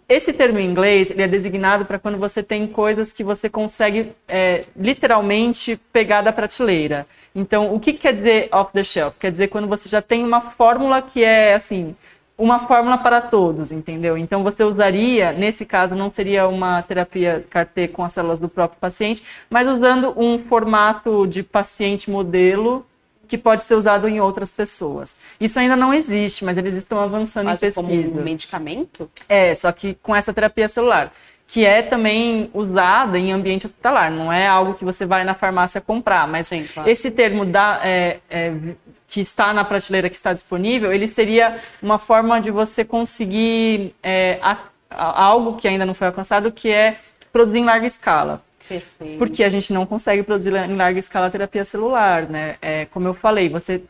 Esse 0.08 0.34
termo 0.34 0.58
em 0.60 0.66
inglês 0.66 1.12
ele 1.12 1.22
é 1.22 1.28
designado 1.28 1.86
para 1.86 2.00
quando 2.00 2.18
você 2.18 2.42
tem 2.42 2.66
coisas 2.68 3.12
que 3.12 3.24
você 3.24 3.50
consegue 3.50 4.14
é, 4.28 4.64
literalmente 4.76 5.80
pegar 5.92 6.22
da 6.22 6.32
prateleira. 6.32 7.06
Então, 7.36 7.74
o 7.74 7.80
que 7.80 7.94
quer 7.94 8.14
dizer 8.14 8.48
off 8.52 8.72
the 8.74 8.84
shelf? 8.84 9.18
Quer 9.20 9.32
dizer 9.32 9.48
quando 9.48 9.68
você 9.68 9.90
já 9.90 10.02
tem 10.02 10.24
uma 10.24 10.40
fórmula 10.42 11.02
que 11.02 11.24
é 11.24 11.54
assim, 11.54 11.96
uma 12.38 12.60
fórmula 12.60 12.98
para 12.98 13.22
todos, 13.22 13.72
entendeu? 13.72 14.18
Então 14.18 14.44
você 14.44 14.64
usaria, 14.64 15.32
nesse 15.32 15.66
caso 15.66 15.96
não 15.96 16.10
seria 16.10 16.48
uma 16.48 16.82
terapia 16.82 17.46
CAR-T 17.50 17.90
com 17.90 18.04
as 18.04 18.14
células 18.14 18.40
do 18.40 18.50
próprio 18.50 18.80
paciente, 18.80 19.24
mas 19.50 19.68
usando 19.68 20.14
um 20.18 20.40
formato 20.40 21.28
de 21.28 21.44
paciente 21.44 22.10
modelo 22.10 22.86
que 23.28 23.38
pode 23.38 23.64
ser 23.64 23.76
usado 23.76 24.08
em 24.08 24.20
outras 24.20 24.52
pessoas. 24.52 25.16
Isso 25.40 25.58
ainda 25.58 25.76
não 25.76 25.94
existe, 25.94 26.44
mas 26.44 26.58
eles 26.58 26.76
estão 26.76 27.00
avançando 27.00 27.50
em 27.50 27.72
como 27.74 27.88
pesquisa. 27.88 28.20
um 28.20 28.24
medicamento? 28.24 29.10
É, 29.30 29.56
só 29.56 29.72
que 29.72 29.96
com 30.02 30.16
essa 30.16 30.34
terapia 30.34 30.68
celular, 30.68 31.12
que 31.48 31.66
é 31.66 31.82
também 31.82 32.50
usada 32.54 33.18
em 33.20 33.32
ambiente 33.32 33.66
hospitalar, 33.66 34.10
não 34.10 34.32
é 34.32 34.48
algo 34.48 34.74
que 34.74 34.84
você 34.84 35.06
vai 35.06 35.24
na 35.24 35.34
farmácia 35.34 35.80
comprar, 35.80 36.28
mas 36.28 36.48
Sim, 36.48 36.66
claro. 36.74 36.90
esse 36.90 37.12
termo 37.12 37.46
da, 37.46 37.80
é, 37.84 38.20
é, 38.30 38.54
que 39.08 39.22
está 39.22 39.54
na 39.54 39.64
prateleira 39.64 40.10
que 40.10 40.16
está 40.16 40.34
disponível, 40.34 40.92
ele 40.92 41.08
seria 41.08 41.60
uma 41.82 42.00
forma 42.00 42.42
de 42.42 42.50
você 42.50 42.84
conseguir 42.84 43.94
é, 44.02 44.40
a, 44.42 44.58
a, 44.90 45.24
algo 45.24 45.56
que 45.56 45.68
ainda 45.68 45.86
não 45.86 45.94
foi 45.94 46.08
alcançado, 46.08 46.52
que 46.52 46.72
é 46.72 46.98
produzir 47.32 47.60
em 47.60 47.66
larga 47.66 47.86
escala. 47.86 48.42
Perfeito. 48.68 49.18
Porque 49.18 49.44
a 49.44 49.50
gente 49.50 49.74
não 49.74 49.86
consegue 49.86 50.24
produzir 50.24 50.56
em 50.56 50.76
larga 50.76 50.98
escala 50.98 51.30
terapia 51.30 51.66
celular, 51.66 52.24
né? 52.30 52.56
É, 52.62 52.86
como 52.86 53.08
eu 53.08 53.14
falei, 53.14 53.50
você 53.50 53.84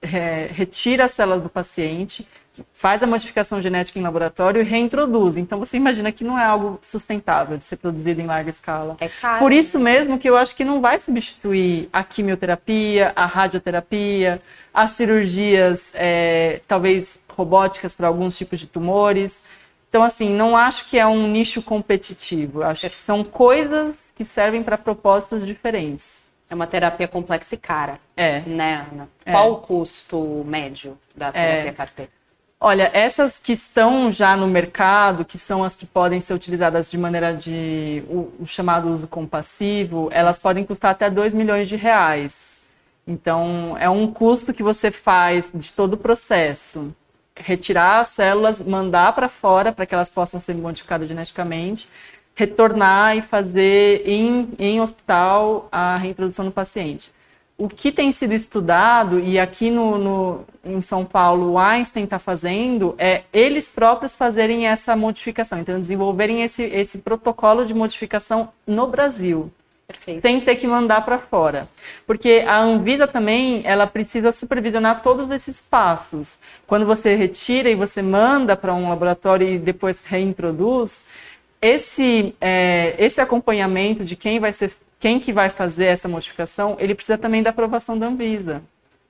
é, 0.00 0.48
retira 0.52 1.04
as 1.04 1.10
células 1.10 1.42
do 1.42 1.48
paciente, 1.48 2.26
faz 2.72 3.02
a 3.02 3.06
modificação 3.06 3.60
genética 3.60 3.98
em 3.98 4.02
laboratório 4.02 4.60
e 4.60 4.64
reintroduz. 4.64 5.36
Então 5.36 5.58
você 5.58 5.76
imagina 5.76 6.12
que 6.12 6.24
não 6.24 6.38
é 6.38 6.44
algo 6.44 6.78
sustentável 6.82 7.56
de 7.56 7.64
ser 7.64 7.76
produzido 7.76 8.20
em 8.20 8.26
larga 8.26 8.50
escala. 8.50 8.96
É 9.00 9.08
caro. 9.08 9.38
Por 9.38 9.52
isso 9.52 9.78
mesmo 9.78 10.18
que 10.18 10.28
eu 10.28 10.36
acho 10.36 10.54
que 10.54 10.64
não 10.64 10.80
vai 10.80 11.00
substituir 11.00 11.88
a 11.92 12.02
quimioterapia, 12.02 13.12
a 13.14 13.26
radioterapia, 13.26 14.40
as 14.72 14.92
cirurgias, 14.92 15.92
é, 15.94 16.60
talvez 16.66 17.20
robóticas 17.36 17.94
para 17.94 18.08
alguns 18.08 18.36
tipos 18.36 18.60
de 18.60 18.66
tumores. 18.66 19.44
Então, 19.88 20.02
assim, 20.04 20.32
não 20.32 20.56
acho 20.56 20.88
que 20.88 20.98
é 20.98 21.06
um 21.06 21.26
nicho 21.26 21.62
competitivo. 21.62 22.62
Acho 22.62 22.88
que 22.88 22.94
são 22.94 23.24
coisas 23.24 24.12
que 24.14 24.24
servem 24.24 24.62
para 24.62 24.78
propósitos 24.78 25.44
diferentes. 25.44 26.28
É 26.48 26.54
uma 26.54 26.66
terapia 26.66 27.08
complexa 27.08 27.54
e 27.54 27.58
cara. 27.58 27.94
É. 28.16 28.40
Né, 28.40 28.86
Ana? 28.92 29.08
É. 29.24 29.32
Qual 29.32 29.52
o 29.52 29.56
custo 29.56 30.44
médio 30.46 30.98
da 31.14 31.32
terapia 31.32 31.70
é. 31.70 31.72
CAR-T? 31.72 32.08
Olha, 32.62 32.90
essas 32.92 33.38
que 33.38 33.52
estão 33.52 34.10
já 34.10 34.36
no 34.36 34.46
mercado, 34.46 35.24
que 35.24 35.38
são 35.38 35.64
as 35.64 35.74
que 35.74 35.86
podem 35.86 36.20
ser 36.20 36.34
utilizadas 36.34 36.90
de 36.90 36.98
maneira 36.98 37.32
de 37.32 38.04
o, 38.06 38.30
o 38.40 38.46
chamado 38.46 38.90
uso 38.92 39.08
compassivo, 39.08 40.10
elas 40.12 40.38
podem 40.38 40.62
custar 40.62 40.90
até 40.90 41.08
2 41.08 41.32
milhões 41.32 41.70
de 41.70 41.76
reais. 41.76 42.60
Então, 43.06 43.76
é 43.78 43.88
um 43.88 44.12
custo 44.12 44.52
que 44.52 44.62
você 44.62 44.90
faz 44.90 45.50
de 45.54 45.72
todo 45.72 45.94
o 45.94 45.96
processo. 45.96 46.94
Retirar 47.34 48.00
as 48.00 48.08
células, 48.08 48.60
mandar 48.60 49.14
para 49.14 49.28
fora 49.30 49.72
para 49.72 49.86
que 49.86 49.94
elas 49.94 50.10
possam 50.10 50.38
ser 50.38 50.54
modificadas 50.54 51.08
geneticamente, 51.08 51.88
retornar 52.34 53.16
e 53.16 53.22
fazer 53.22 54.02
em, 54.06 54.50
em 54.58 54.80
hospital 54.82 55.66
a 55.72 55.96
reintrodução 55.96 56.44
no 56.44 56.52
paciente 56.52 57.10
o 57.60 57.68
que 57.68 57.92
tem 57.92 58.10
sido 58.10 58.32
estudado, 58.32 59.20
e 59.20 59.38
aqui 59.38 59.70
no, 59.70 59.98
no 59.98 60.44
em 60.64 60.80
São 60.80 61.04
Paulo 61.04 61.52
o 61.52 61.58
Einstein 61.58 62.04
está 62.04 62.18
fazendo, 62.18 62.94
é 62.96 63.24
eles 63.34 63.68
próprios 63.68 64.16
fazerem 64.16 64.66
essa 64.66 64.96
modificação, 64.96 65.58
então 65.58 65.78
desenvolverem 65.78 66.42
esse, 66.42 66.62
esse 66.62 66.98
protocolo 66.98 67.66
de 67.66 67.74
modificação 67.74 68.48
no 68.66 68.86
Brasil. 68.86 69.52
Perfeito. 69.86 70.22
Sem 70.22 70.40
ter 70.40 70.56
que 70.56 70.66
mandar 70.66 71.04
para 71.04 71.18
fora. 71.18 71.68
Porque 72.06 72.44
a 72.46 72.58
Anvisa 72.60 73.06
também, 73.06 73.60
ela 73.64 73.86
precisa 73.86 74.32
supervisionar 74.32 75.02
todos 75.02 75.30
esses 75.30 75.60
passos. 75.60 76.38
Quando 76.66 76.86
você 76.86 77.14
retira 77.14 77.68
e 77.68 77.74
você 77.74 78.00
manda 78.00 78.56
para 78.56 78.72
um 78.72 78.88
laboratório 78.88 79.46
e 79.46 79.58
depois 79.58 80.02
reintroduz, 80.02 81.04
esse, 81.60 82.34
é, 82.40 82.94
esse 82.98 83.20
acompanhamento 83.20 84.02
de 84.02 84.16
quem 84.16 84.40
vai 84.40 84.52
ser 84.52 84.72
quem 85.00 85.18
que 85.18 85.32
vai 85.32 85.48
fazer 85.48 85.86
essa 85.86 86.06
modificação, 86.06 86.76
ele 86.78 86.94
precisa 86.94 87.16
também 87.16 87.42
da 87.42 87.50
aprovação 87.50 87.98
da 87.98 88.06
Anvisa. 88.06 88.62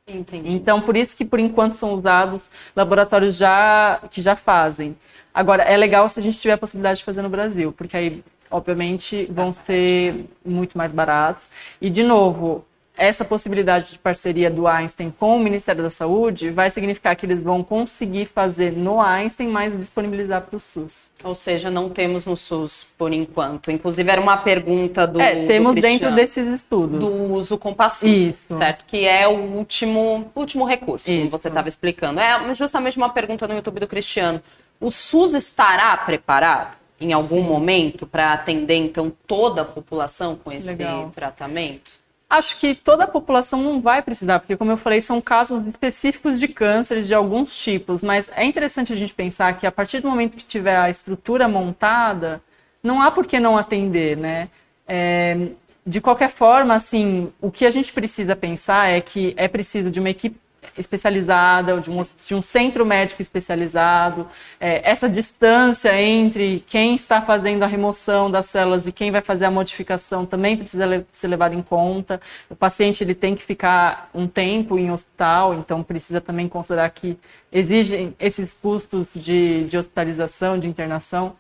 Entendi. 0.07 0.50
Então, 0.50 0.81
por 0.81 0.96
isso 0.96 1.16
que 1.16 1.24
por 1.24 1.40
enquanto 1.40 1.74
são 1.74 1.92
usados 1.92 2.48
laboratórios 2.74 3.37
já 3.37 4.00
que 4.11 4.20
já 4.20 4.37
fazem. 4.37 4.96
Agora, 5.35 5.64
é 5.64 5.76
legal 5.76 6.09
se 6.09 6.18
a 6.18 6.22
gente 6.22 6.38
tiver 6.38 6.55
a 6.55 6.59
possibilidade 6.59 7.00
de 7.00 7.05
fazer 7.05 7.22
no 7.22 7.29
Brasil, 7.29 7.72
porque 7.72 7.96
aí, 7.96 8.24
obviamente, 8.50 9.26
vão 9.31 9.53
ser 9.53 10.26
muito 10.44 10.79
mais 10.79 10.92
baratos. 10.92 11.48
E, 11.81 11.90
de 11.90 12.03
novo, 12.03 12.64
essa 13.00 13.24
possibilidade 13.24 13.92
de 13.92 13.98
parceria 13.98 14.50
do 14.50 14.68
Einstein 14.68 15.10
com 15.10 15.34
o 15.34 15.40
Ministério 15.40 15.82
da 15.82 15.88
Saúde 15.88 16.50
vai 16.50 16.70
significar 16.70 17.16
que 17.16 17.24
eles 17.24 17.42
vão 17.42 17.64
conseguir 17.64 18.26
fazer 18.26 18.72
no 18.72 19.00
Einstein, 19.00 19.48
mas 19.48 19.76
disponibilizar 19.76 20.42
para 20.42 20.58
o 20.58 20.60
SUS. 20.60 21.10
Ou 21.24 21.34
seja, 21.34 21.70
não 21.70 21.88
temos 21.88 22.26
no 22.26 22.36
SUS 22.36 22.86
por 22.98 23.10
enquanto. 23.14 23.70
Inclusive, 23.70 24.10
era 24.10 24.20
uma 24.20 24.36
pergunta 24.36 25.06
do. 25.06 25.18
É, 25.18 25.46
temos 25.46 25.74
do 25.74 25.80
dentro 25.80 26.14
desses 26.14 26.46
estudos. 26.46 27.00
Do 27.00 27.32
uso 27.32 27.56
compassivo. 27.56 28.28
Isso. 28.28 28.58
Certo? 28.58 28.84
Que 28.84 29.06
é 29.06 29.26
o 29.26 29.54
último, 29.56 30.30
último 30.34 30.66
recurso, 30.66 31.10
Isso. 31.10 31.30
como 31.30 31.30
você 31.30 31.48
estava 31.48 31.68
explicando. 31.68 32.20
É 32.20 32.52
justamente 32.52 32.98
uma 32.98 33.08
pergunta 33.08 33.48
no 33.48 33.54
YouTube 33.54 33.80
do 33.80 33.88
Cristiano. 33.88 34.42
O 34.78 34.90
SUS 34.90 35.32
estará 35.32 35.96
preparado? 35.96 36.78
Em 37.00 37.14
algum 37.14 37.36
Sim. 37.36 37.48
momento 37.48 38.06
para 38.06 38.34
atender 38.34 38.74
então 38.74 39.10
toda 39.26 39.62
a 39.62 39.64
população 39.64 40.36
com 40.36 40.52
esse 40.52 40.68
Legal. 40.68 41.08
tratamento? 41.08 41.99
Acho 42.30 42.56
que 42.58 42.76
toda 42.76 43.02
a 43.02 43.08
população 43.08 43.60
não 43.60 43.80
vai 43.80 44.00
precisar, 44.02 44.38
porque, 44.38 44.56
como 44.56 44.70
eu 44.70 44.76
falei, 44.76 45.00
são 45.00 45.20
casos 45.20 45.66
específicos 45.66 46.38
de 46.38 46.46
cânceres 46.46 47.08
de 47.08 47.12
alguns 47.12 47.58
tipos, 47.58 48.04
mas 48.04 48.30
é 48.36 48.44
interessante 48.44 48.92
a 48.92 48.96
gente 48.96 49.12
pensar 49.12 49.58
que 49.58 49.66
a 49.66 49.72
partir 49.72 50.00
do 50.00 50.08
momento 50.08 50.36
que 50.36 50.44
tiver 50.44 50.76
a 50.76 50.88
estrutura 50.88 51.48
montada, 51.48 52.40
não 52.80 53.02
há 53.02 53.10
por 53.10 53.26
que 53.26 53.40
não 53.40 53.58
atender, 53.58 54.16
né? 54.16 54.48
É, 54.86 55.48
de 55.84 56.00
qualquer 56.00 56.30
forma, 56.30 56.72
assim, 56.72 57.32
o 57.40 57.50
que 57.50 57.66
a 57.66 57.70
gente 57.70 57.92
precisa 57.92 58.36
pensar 58.36 58.88
é 58.88 59.00
que 59.00 59.34
é 59.36 59.48
preciso 59.48 59.90
de 59.90 59.98
uma 59.98 60.10
equipe 60.10 60.38
especializada, 60.77 61.81
de 61.81 61.90
um, 61.90 62.03
de 62.03 62.35
um 62.35 62.42
centro 62.42 62.85
médico 62.85 63.20
especializado, 63.20 64.27
é, 64.59 64.88
essa 64.88 65.09
distância 65.09 66.01
entre 66.01 66.64
quem 66.66 66.94
está 66.94 67.20
fazendo 67.23 67.62
a 67.62 67.66
remoção 67.66 68.31
das 68.31 68.46
células 68.46 68.87
e 68.87 68.92
quem 68.92 69.11
vai 69.11 69.20
fazer 69.20 69.44
a 69.44 69.51
modificação 69.51 70.25
também 70.25 70.57
precisa 70.57 70.87
le 70.87 71.07
ser 71.12 71.29
levado 71.29 71.55
em 71.55 71.62
conta. 71.62 72.20
O 72.49 72.57
paciente 72.57 73.03
ele 73.03 73.14
tem 73.14 73.35
que 73.35 73.42
ficar 73.42 74.11
um 74.14 74.27
tempo 74.27 74.79
em 74.79 74.90
hospital, 74.90 75.55
então 75.55 75.83
precisa 75.83 76.20
também 76.20 76.49
considerar 76.49 76.90
que 76.90 77.18
exigem 77.53 78.14
esses 78.18 78.53
custos 78.53 79.14
de, 79.14 79.64
de 79.64 79.77
hospitalização, 79.77 80.59
de 80.59 80.68
internação. 80.68 81.35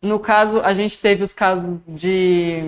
No 0.00 0.18
caso, 0.18 0.60
a 0.60 0.74
gente 0.74 0.98
teve 0.98 1.22
os 1.22 1.32
casos 1.32 1.78
de, 1.86 2.60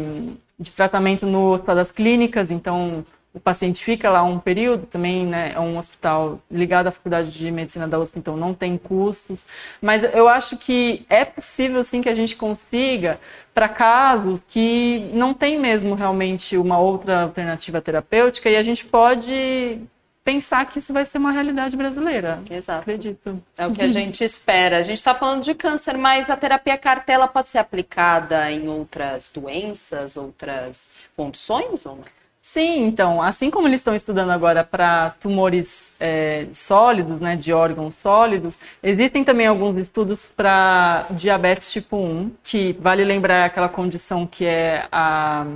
de 0.58 0.72
tratamento 0.72 1.26
no 1.26 1.52
Hospital 1.52 1.74
das 1.74 1.90
Clínicas, 1.90 2.50
então 2.50 3.04
o 3.34 3.40
paciente 3.40 3.82
fica 3.82 4.08
lá 4.08 4.22
um 4.22 4.38
período, 4.38 4.86
também 4.86 5.26
né, 5.26 5.52
é 5.56 5.60
um 5.60 5.76
hospital 5.76 6.40
ligado 6.48 6.86
à 6.86 6.92
Faculdade 6.92 7.32
de 7.32 7.50
Medicina 7.50 7.88
da 7.88 7.98
USP, 7.98 8.20
então 8.20 8.36
não 8.36 8.54
tem 8.54 8.78
custos. 8.78 9.44
Mas 9.82 10.04
eu 10.04 10.28
acho 10.28 10.56
que 10.56 11.04
é 11.10 11.24
possível 11.24 11.82
sim 11.82 12.00
que 12.00 12.08
a 12.08 12.14
gente 12.14 12.36
consiga 12.36 13.18
para 13.52 13.68
casos 13.68 14.44
que 14.48 15.10
não 15.12 15.34
tem 15.34 15.58
mesmo 15.58 15.96
realmente 15.96 16.56
uma 16.56 16.78
outra 16.78 17.22
alternativa 17.22 17.80
terapêutica 17.80 18.48
e 18.48 18.56
a 18.56 18.62
gente 18.62 18.84
pode 18.84 19.80
pensar 20.24 20.64
que 20.66 20.78
isso 20.78 20.92
vai 20.92 21.04
ser 21.04 21.18
uma 21.18 21.32
realidade 21.32 21.76
brasileira. 21.76 22.40
Exato. 22.48 22.82
Acredito. 22.82 23.42
É 23.58 23.66
o 23.66 23.72
que 23.72 23.82
a 23.82 23.92
gente 23.92 24.22
espera. 24.22 24.78
A 24.78 24.82
gente 24.82 24.98
está 24.98 25.14
falando 25.14 25.42
de 25.42 25.54
câncer, 25.54 25.98
mas 25.98 26.30
a 26.30 26.36
terapia 26.36 26.78
cartela 26.78 27.26
pode 27.28 27.50
ser 27.50 27.58
aplicada 27.58 28.50
em 28.50 28.68
outras 28.68 29.30
doenças, 29.30 30.16
outras 30.16 30.92
condições 31.16 31.84
ou 31.84 31.96
não? 31.96 32.23
Sim, 32.46 32.84
então, 32.84 33.22
assim 33.22 33.50
como 33.50 33.66
eles 33.66 33.80
estão 33.80 33.94
estudando 33.94 34.28
agora 34.28 34.62
para 34.62 35.10
tumores 35.18 35.96
é, 35.98 36.46
sólidos, 36.52 37.18
né, 37.18 37.36
de 37.36 37.54
órgãos 37.54 37.94
sólidos, 37.94 38.60
existem 38.82 39.24
também 39.24 39.46
alguns 39.46 39.78
estudos 39.78 40.28
para 40.28 41.06
diabetes 41.12 41.72
tipo 41.72 41.96
1, 41.96 42.32
que 42.42 42.74
vale 42.78 43.02
lembrar 43.02 43.46
aquela 43.46 43.66
condição 43.66 44.26
que 44.26 44.44
é 44.44 44.86
a 44.92 45.46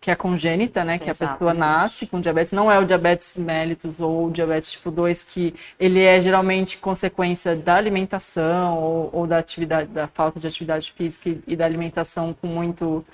que 0.00 0.08
é 0.12 0.14
congênita, 0.14 0.84
né, 0.84 0.96
que 0.96 1.10
a 1.10 1.14
pessoa 1.14 1.52
nasce 1.52 2.06
com 2.06 2.20
diabetes, 2.20 2.52
não 2.52 2.70
é 2.70 2.78
o 2.78 2.84
diabetes 2.84 3.36
mellitus 3.36 3.98
ou 3.98 4.28
o 4.28 4.30
diabetes 4.30 4.70
tipo 4.70 4.92
2, 4.92 5.24
que 5.24 5.56
ele 5.78 6.00
é 6.00 6.20
geralmente 6.20 6.78
consequência 6.78 7.56
da 7.56 7.74
alimentação 7.74 8.78
ou, 8.78 9.10
ou 9.12 9.26
da 9.26 9.38
atividade, 9.38 9.90
da 9.90 10.06
falta 10.06 10.38
de 10.38 10.46
atividade 10.46 10.92
física 10.92 11.36
e 11.48 11.56
da 11.56 11.64
alimentação 11.64 12.32
com 12.32 12.46
muito 12.46 13.04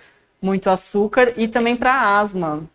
muito 0.42 0.68
açúcar 0.68 1.33
e 1.37 1.48
também 1.48 1.76
para 1.76 2.18
asma. 2.18 2.68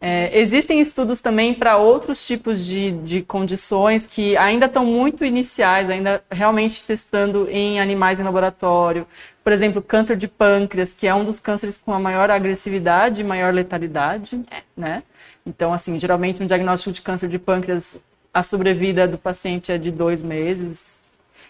É, 0.00 0.38
existem 0.38 0.80
estudos 0.80 1.20
também 1.20 1.54
para 1.54 1.76
outros 1.76 2.24
tipos 2.26 2.64
de, 2.64 2.92
de 2.92 3.22
condições 3.22 4.06
que 4.06 4.36
ainda 4.36 4.66
estão 4.66 4.84
muito 4.84 5.24
iniciais, 5.24 5.88
ainda 5.90 6.22
realmente 6.30 6.84
testando 6.84 7.48
em 7.50 7.80
animais 7.80 8.20
em 8.20 8.22
laboratório. 8.22 9.06
Por 9.42 9.52
exemplo, 9.52 9.82
câncer 9.82 10.16
de 10.16 10.28
pâncreas, 10.28 10.92
que 10.92 11.06
é 11.06 11.14
um 11.14 11.24
dos 11.24 11.40
cânceres 11.40 11.76
com 11.76 11.92
a 11.92 11.98
maior 11.98 12.30
agressividade 12.30 13.22
e 13.22 13.24
maior 13.24 13.52
letalidade, 13.52 14.40
né? 14.76 15.02
Então, 15.44 15.72
assim, 15.72 15.98
geralmente 15.98 16.42
um 16.42 16.46
diagnóstico 16.46 16.92
de 16.92 17.00
câncer 17.02 17.28
de 17.28 17.38
pâncreas, 17.38 17.98
a 18.32 18.42
sobrevida 18.42 19.08
do 19.08 19.16
paciente 19.16 19.72
é 19.72 19.78
de 19.78 19.90
dois 19.90 20.22
meses. 20.22 21.04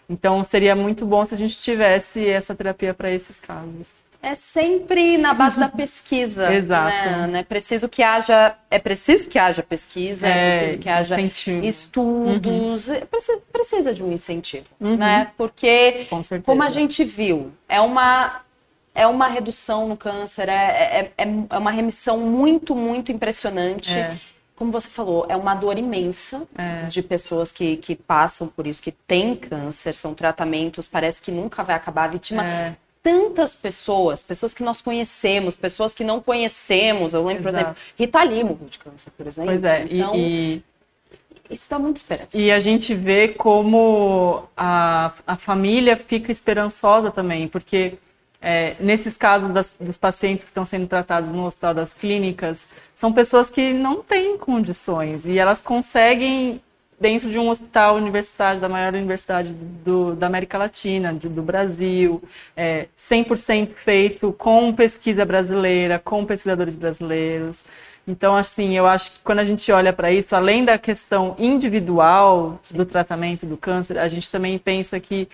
Então, 0.09 0.43
seria 0.45 0.77
muito 0.77 1.05
bom 1.05 1.25
se 1.25 1.35
a 1.35 1.37
gente 1.37 1.59
tivesse 1.59 2.27
essa 2.27 2.55
terapia 2.55 2.95
para 2.95 3.11
esses 3.11 3.39
casos 3.39 4.08
é 4.23 4.35
sempre 4.35 5.17
na 5.17 5.33
base 5.35 5.59
da 5.59 5.69
pesquisa. 5.71 6.53
Exato. 6.53 7.29
Né? 7.29 7.41
É 7.41 7.43
preciso 7.43 7.89
que 7.89 8.03
haja, 8.03 8.57
é 8.71 8.79
preciso 8.79 9.29
que 9.29 9.39
haja 9.39 9.63
pesquisa, 9.63 10.29
é, 10.29 10.31
é 10.31 10.59
preciso 10.59 10.79
que 10.79 10.89
haja 10.89 11.21
incentivo. 11.21 11.65
estudos, 11.65 12.89
uhum. 12.89 12.95
É 12.95 13.01
precisa, 13.05 13.43
precisa, 13.53 13.95
de 13.95 14.03
um 14.03 14.13
incentivo, 14.13 14.67
uhum. 14.81 14.97
né? 14.97 15.31
Porque, 15.37 16.07
Com 16.11 16.21
como 16.45 16.63
a 16.63 16.71
gente 16.71 17.05
viu, 17.05 17.53
é 17.69 17.81
uma 17.81 18.43
é 18.95 19.07
uma 19.07 19.29
redução 19.29 19.87
no 19.87 19.97
câncer, 19.97 20.49
é, 20.49 20.53
é, 20.53 21.13
é, 21.17 21.29
é 21.51 21.59
uma 21.59 21.71
remissão 21.71 22.19
muito, 22.19 22.75
muito 22.75 23.13
impressionante. 23.13 23.93
É 23.93 24.17
como 24.59 24.73
você 24.73 24.89
falou, 24.89 25.25
é 25.29 25.37
uma 25.37 25.55
dor 25.55 25.79
imensa 25.79 26.43
é. 26.57 26.87
de 26.87 27.01
pessoas 27.01 27.53
que, 27.53 27.77
que 27.77 27.95
passam 27.95 28.49
por 28.49 28.67
isso, 28.67 28.83
que 28.83 28.91
têm 28.91 29.37
câncer, 29.37 29.95
são 29.95 30.15
tratamentos, 30.15 30.89
parece 30.89 31.23
que 31.23 31.31
nunca 31.31 31.63
vai 31.63 31.77
acabar. 31.77 32.07
A 32.07 32.09
vítima 32.09 32.45
é 32.45 32.77
tantas 33.03 33.55
pessoas, 33.55 34.23
pessoas 34.23 34.53
que 34.53 34.63
nós 34.63 34.83
conhecemos, 34.83 35.57
pessoas 35.57 35.95
que 35.95 36.05
não 36.05 36.21
conhecemos. 36.21 37.15
Eu 37.15 37.25
lembro, 37.25 37.49
Exato. 37.49 37.65
por 37.65 37.71
exemplo, 37.71 37.83
Rita 37.99 38.23
Lee 38.23 38.45
morreu 38.45 38.69
de 38.69 38.79
câncer, 38.79 39.11
por 39.17 39.27
exemplo. 39.27 39.51
Pois 39.51 39.65
é, 39.65 39.87
então, 39.91 40.15
e, 40.15 40.63
isso 41.51 41.69
dá 41.71 41.79
muita 41.79 41.99
esperança. 41.99 42.37
E 42.37 42.51
a 42.51 42.61
gente 42.61 42.95
vê 42.95 43.29
como 43.29 44.45
a, 44.57 45.13
a 45.27 45.37
família 45.37 45.97
fica 45.97 46.31
esperançosa 46.31 47.11
também, 47.11 47.49
porque 47.49 47.95
é, 48.41 48.77
nesses 48.79 49.17
casos 49.17 49.51
das, 49.51 49.75
dos 49.81 49.97
pacientes 49.97 50.45
que 50.45 50.51
estão 50.51 50.65
sendo 50.65 50.87
tratados 50.87 51.31
no 51.31 51.47
Hospital 51.47 51.75
das 51.75 51.93
Clínicas, 51.93 52.69
são 52.95 53.13
pessoas 53.13 53.51
que 53.51 53.73
não 53.73 54.03
têm 54.03 54.37
condições 54.37 55.27
e 55.27 55.39
elas 55.39 55.61
conseguem 55.61 56.61
dentro 57.01 57.31
de 57.31 57.39
um 57.39 57.49
hospital 57.49 57.97
universitário, 57.97 58.61
da 58.61 58.69
maior 58.69 58.93
universidade 58.93 59.53
do, 59.53 60.15
da 60.15 60.27
América 60.27 60.59
Latina, 60.59 61.15
de, 61.15 61.29
do 61.29 61.43
Brasil, 61.43 62.23
é, 62.57 62.87
100% 62.97 63.73
feito 63.73 64.33
com 64.33 64.73
pesquisa 64.73 65.25
brasileira, 65.25 65.99
com 65.99 66.25
pesquisadores 66.25 66.75
brasileiros. 66.75 67.65
Então, 68.07 68.35
assim, 68.35 68.75
eu 68.77 68.87
acho 68.87 69.13
que 69.13 69.19
quando 69.23 69.41
a 69.41 69.45
gente 69.45 69.71
olha 69.71 69.93
para 69.93 70.11
isso, 70.11 70.35
além 70.35 70.65
da 70.65 70.79
questão 70.79 71.37
individual 71.39 72.59
do 72.71 72.87
tratamento 72.87 73.45
do 73.45 73.57
câncer, 73.57 73.99
a 73.99 74.09
gente 74.09 74.31
também 74.31 74.59
pensa 74.59 74.99
que 74.99 75.29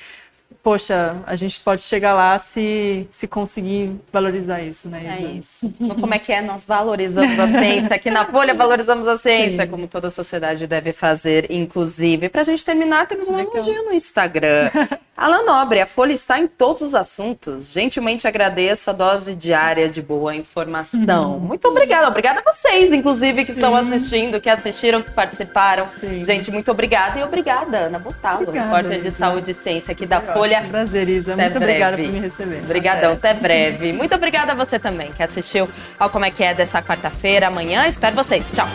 poxa, 0.62 1.16
a 1.26 1.34
gente 1.34 1.60
pode 1.60 1.82
chegar 1.82 2.14
lá 2.14 2.38
se, 2.38 3.06
se 3.10 3.26
conseguir 3.26 3.96
valorizar 4.12 4.60
isso, 4.62 4.88
né? 4.88 5.18
É 5.20 5.38
isso. 5.38 5.72
como 5.78 6.14
é 6.14 6.18
que 6.18 6.32
é? 6.32 6.40
Nós 6.40 6.64
valorizamos 6.64 7.38
a 7.38 7.46
ciência. 7.46 7.94
Aqui 7.94 8.10
na 8.10 8.24
Folha 8.24 8.54
valorizamos 8.54 9.06
a 9.08 9.16
ciência, 9.16 9.64
Sim. 9.64 9.70
como 9.70 9.86
toda 9.86 10.08
a 10.08 10.10
sociedade 10.10 10.66
deve 10.66 10.92
fazer, 10.92 11.50
inclusive. 11.50 12.28
Para 12.28 12.42
a 12.42 12.44
gente 12.44 12.64
terminar, 12.64 13.06
temos 13.06 13.28
um 13.28 13.38
elogio 13.38 13.84
no 13.84 13.92
Instagram. 13.92 14.70
Alan 15.16 15.44
Nobre, 15.44 15.80
a 15.80 15.86
Folha 15.86 16.12
está 16.12 16.40
em 16.40 16.46
todos 16.46 16.82
os 16.82 16.94
assuntos. 16.94 17.70
Gentilmente 17.70 18.26
agradeço 18.26 18.90
a 18.90 18.92
dose 18.92 19.36
diária 19.36 19.88
de 19.88 20.02
boa 20.02 20.34
informação. 20.34 21.34
Uhum. 21.34 21.38
Muito 21.54 21.68
obrigada. 21.68 22.08
Obrigada 22.08 22.42
a 22.44 22.52
vocês, 22.52 22.92
inclusive, 22.92 23.44
que 23.44 23.52
estão 23.52 23.76
assistindo, 23.76 24.40
que 24.40 24.50
assistiram, 24.50 25.02
que 25.02 25.12
participaram. 25.12 25.86
Sim. 26.00 26.24
Gente, 26.24 26.50
muito 26.50 26.70
obrigada. 26.70 27.18
E 27.18 27.22
obrigada, 27.22 27.78
Ana 27.78 27.98
Botalo, 27.98 28.50
repórter 28.50 29.00
de 29.00 29.12
Saúde 29.12 29.52
e 29.52 29.54
Ciência 29.54 29.92
aqui 29.92 30.04
da 30.04 30.20
Folha. 30.44 30.62
Prazer, 30.68 31.08
Isa. 31.08 31.32
Até 31.32 31.44
muito 31.44 31.58
breve. 31.58 31.72
obrigada 31.72 31.96
por 31.96 32.12
me 32.12 32.20
receber. 32.20 32.60
Obrigadão, 32.64 33.12
até. 33.12 33.30
até 33.30 33.40
breve. 33.40 33.92
Muito 33.94 34.14
obrigada 34.14 34.52
a 34.52 34.54
você 34.54 34.78
também, 34.78 35.10
que 35.10 35.22
assistiu 35.22 35.68
ao 35.98 36.10
Como 36.10 36.24
é 36.24 36.30
que 36.30 36.44
é 36.44 36.52
dessa 36.52 36.82
quarta-feira. 36.82 37.46
Amanhã, 37.46 37.86
espero 37.86 38.14
vocês. 38.14 38.50
Tchau. 38.52 38.68